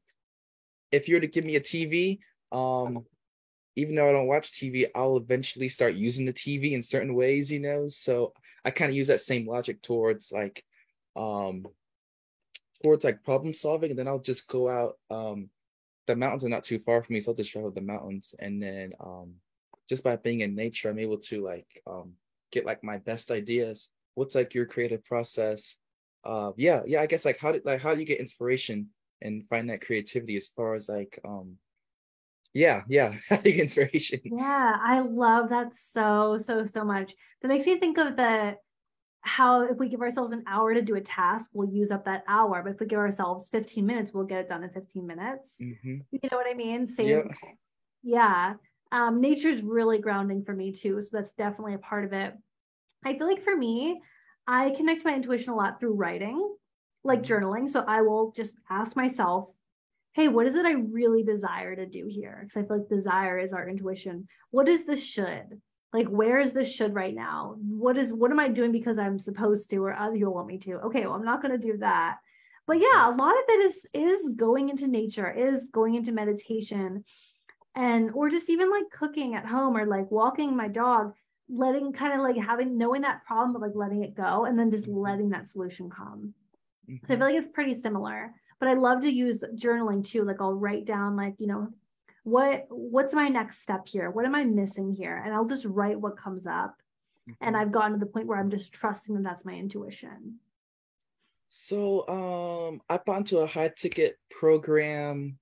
[0.91, 2.19] if you were to give me a tv
[2.51, 3.05] um
[3.77, 7.51] even though I don't watch TV, I'll eventually start using the TV in certain ways,
[7.51, 7.89] you know.
[7.89, 10.65] So I kind of use that same logic towards like
[11.17, 11.67] um
[12.83, 14.99] towards like problem solving, and then I'll just go out.
[15.11, 15.49] Um
[16.07, 18.63] the mountains are not too far from me, so I'll just travel the mountains and
[18.63, 19.35] then um
[19.89, 22.13] just by being in nature, I'm able to like um
[22.51, 23.91] get like my best ideas.
[24.15, 25.77] What's like your creative process?
[26.25, 28.89] Uh yeah, yeah, I guess like how did like how do you get inspiration
[29.23, 31.57] and find that creativity as far as like um
[32.55, 37.77] yeah yeah having inspiration yeah i love that so so so much that makes me
[37.77, 38.55] think of the
[39.23, 42.25] how if we give ourselves an hour to do a task we'll use up that
[42.29, 45.55] hour but if we give ourselves 15 minutes we'll get it done in 15 minutes
[45.61, 45.99] mm-hmm.
[46.11, 47.27] you know what i mean same yep.
[48.03, 48.55] yeah
[48.91, 52.35] um nature's really grounding for me too so that's definitely a part of it
[53.05, 54.01] i feel like for me
[54.47, 56.55] i connect my intuition a lot through writing
[57.05, 57.33] like mm-hmm.
[57.33, 59.49] journaling so i will just ask myself
[60.15, 62.41] hey, what is it I really desire to do here?
[62.43, 64.29] Because I feel like desire is our intuition.
[64.51, 65.61] What is the should?
[65.93, 67.57] Like, where is this should right now?
[67.59, 70.59] What is what am I doing because I'm supposed to or other people want me
[70.59, 70.75] to?
[70.87, 72.19] Okay, well, I'm not going to do that.
[72.67, 77.05] But yeah, a lot of it is is going into nature, is going into meditation,
[77.75, 81.13] and or just even like cooking at home or like walking my dog,
[81.51, 84.71] letting kind of like having knowing that problem, but like letting it go, and then
[84.71, 84.99] just mm-hmm.
[84.99, 86.33] letting that solution come.
[86.89, 87.13] Mm-hmm.
[87.13, 88.33] I feel like it's pretty similar
[88.63, 90.23] but I love to use journaling too.
[90.23, 91.67] Like I'll write down like, you know,
[92.25, 94.11] what what's my next step here?
[94.11, 95.21] What am I missing here?
[95.25, 96.77] And I'll just write what comes up.
[97.29, 97.45] Mm-hmm.
[97.47, 100.37] And I've gotten to the point where I'm just trusting that that's my intuition.
[101.51, 105.39] So um I bought into a high ticket program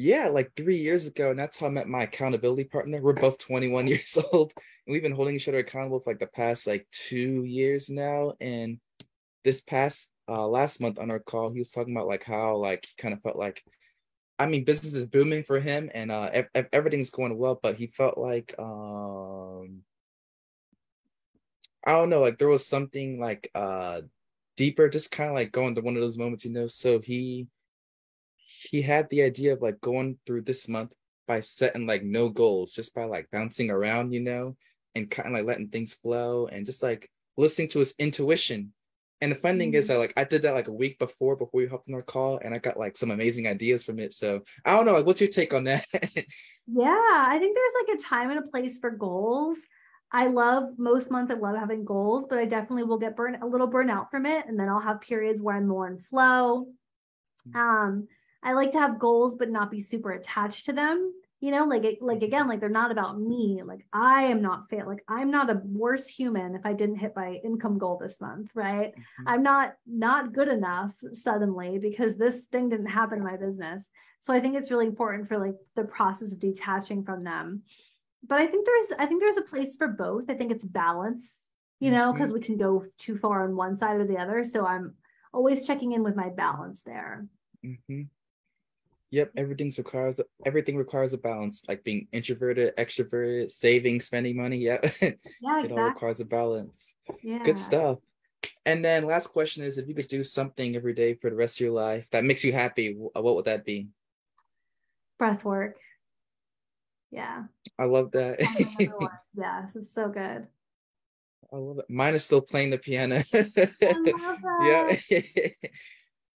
[0.00, 3.00] yeah, like three years ago, and that's how I met my accountability partner.
[3.00, 4.52] We're both 21 years old,
[4.86, 8.34] and we've been holding each other accountable for like the past like two years now.
[8.40, 8.78] And
[9.44, 12.86] this past uh, last month on our call, he was talking about like how like
[12.86, 13.62] he kind of felt like,
[14.38, 17.88] I mean, business is booming for him and uh, ev- everything's going well, but he
[17.88, 19.82] felt like um,
[21.84, 24.02] I don't know, like there was something like uh
[24.56, 26.66] deeper, just kind of like going to one of those moments, you know.
[26.66, 27.48] So he
[28.70, 30.92] he had the idea of like going through this month
[31.26, 34.56] by setting like no goals, just by like bouncing around, you know,
[34.94, 38.72] and kind of like letting things flow and just like listening to his intuition
[39.20, 39.94] and the fun thing is mm-hmm.
[39.94, 42.38] that like I did that like a week before before we hopped on our call,
[42.38, 44.12] and I got like some amazing ideas from it.
[44.12, 45.86] So I don't know, like, what's your take on that?
[45.92, 49.58] yeah, I think there's like a time and a place for goals.
[50.10, 51.32] I love most months.
[51.32, 54.46] I love having goals, but I definitely will get burn a little burnout from it,
[54.46, 56.68] and then I'll have periods where I'm more in flow.
[57.48, 57.56] Mm.
[57.56, 58.08] Um,
[58.42, 61.98] I like to have goals, but not be super attached to them you know like
[62.00, 63.62] like again like they're not about me.
[63.64, 67.12] Like i am not fail like i'm not a worse human if i didn't hit
[67.14, 68.92] my income goal this month right?
[68.92, 69.28] Mm-hmm.
[69.28, 73.90] i'm not not good enough suddenly because this thing didn't happen in my business.
[74.20, 77.62] So i think it's really important for like the process of detaching from them.
[78.26, 80.28] But i think there's i think there's a place for both.
[80.28, 81.38] I think it's balance
[81.80, 82.40] you know because mm-hmm.
[82.40, 84.42] we can go too far on one side or the other.
[84.44, 84.94] So i'm
[85.32, 87.26] always checking in with my balance there.
[87.64, 88.02] Mm-hmm.
[89.10, 94.58] Yep, everything requires everything requires a balance, like being introverted, extroverted, saving, spending money.
[94.58, 95.70] Yeah, yeah, it exactly.
[95.70, 96.94] all requires a balance.
[97.22, 97.98] Yeah, good stuff.
[98.66, 101.56] And then last question is, if you could do something every day for the rest
[101.56, 103.88] of your life that makes you happy, what would that be?
[105.18, 105.76] Breath work.
[107.10, 107.44] Yeah.
[107.78, 108.40] I love that.
[109.34, 110.46] yes, it's so good.
[111.52, 111.86] I love it.
[111.88, 113.16] Mine is still playing the piano.
[113.16, 113.24] I love
[114.42, 115.00] that.
[115.08, 115.50] yeah.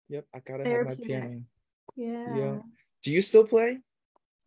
[0.07, 1.41] yep, I gotta have my piano.
[1.99, 2.35] Yeah.
[2.35, 2.55] Yeah.
[3.03, 3.79] Do you still play?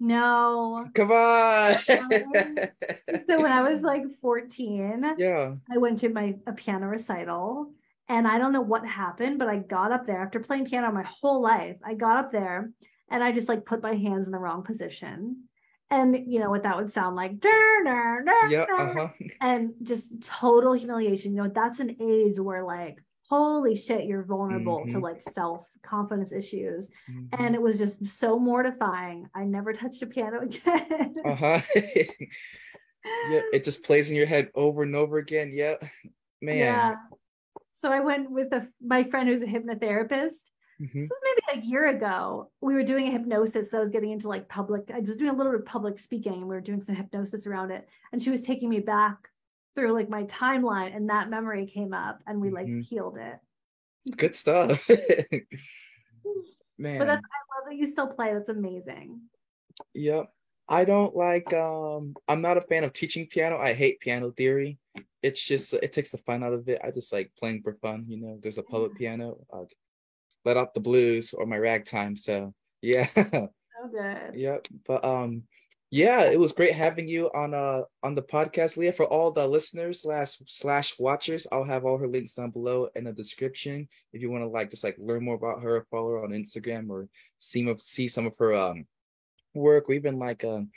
[0.01, 0.89] No.
[0.95, 1.75] Come on.
[1.79, 7.71] so when I was like 14, yeah, I went to my a piano recital
[8.09, 11.05] and I don't know what happened, but I got up there after playing piano my
[11.05, 11.77] whole life.
[11.85, 12.73] I got up there
[13.11, 15.45] and I just like put my hands in the wrong position.
[15.91, 17.45] And you know what that would sound like.
[18.49, 19.09] yeah, uh-huh.
[19.43, 21.35] And just total humiliation.
[21.35, 22.97] You know, that's an age where like
[23.33, 24.91] holy shit, you're vulnerable mm-hmm.
[24.91, 26.91] to like self confidence issues.
[27.11, 27.43] Mm-hmm.
[27.43, 29.27] And it was just so mortifying.
[29.35, 31.15] I never touched a piano again.
[31.25, 31.61] uh-huh.
[31.75, 35.51] yeah, it just plays in your head over and over again.
[35.55, 35.77] Yeah.
[36.43, 36.59] Man.
[36.59, 36.95] Yeah.
[37.81, 40.51] So I went with a, my friend who's a hypnotherapist.
[40.79, 41.05] Mm-hmm.
[41.05, 43.71] So maybe a year ago, we were doing a hypnosis.
[43.71, 45.99] So I was getting into like public, I was doing a little bit of public
[45.99, 47.89] speaking and we were doing some hypnosis around it.
[48.13, 49.17] And she was taking me back
[49.75, 52.81] through like my timeline and that memory came up and we like mm-hmm.
[52.81, 53.39] healed it.
[54.17, 54.89] Good stuff.
[54.89, 54.99] Man.
[56.99, 58.33] But that's I love that you still play.
[58.33, 59.21] That's amazing.
[59.95, 60.33] Yep.
[60.69, 63.57] I don't like um I'm not a fan of teaching piano.
[63.57, 64.79] I hate piano theory.
[65.23, 66.81] It's just it takes the fun out of it.
[66.83, 68.39] I just like playing for fun, you know.
[68.43, 69.37] There's a public piano.
[69.53, 69.69] I'll
[70.45, 72.17] let out the blues or my ragtime.
[72.17, 73.07] So yeah.
[73.83, 74.39] So good.
[74.39, 74.69] Yep.
[74.87, 75.43] But um
[75.93, 78.95] yeah, it was great having you on uh on the podcast, Leah.
[78.95, 83.05] For all the listeners slash slash watchers, I'll have all her links down below in
[83.05, 83.87] the description.
[84.15, 86.89] If you want to like just like learn more about her, follow her on Instagram
[86.89, 88.87] or see of see some of her um
[89.53, 89.87] work.
[89.87, 90.71] We've been like um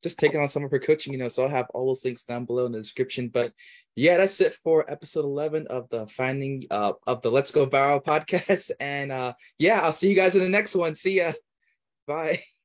[0.00, 1.26] just taking on some of her coaching, you know.
[1.26, 3.30] So I'll have all those links down below in the description.
[3.30, 3.52] But
[3.96, 8.04] yeah, that's it for episode 11 of the finding uh of the Let's Go Viral
[8.04, 8.70] podcast.
[8.78, 10.94] And uh yeah, I'll see you guys in the next one.
[10.94, 11.32] See ya.
[12.06, 12.44] Bye.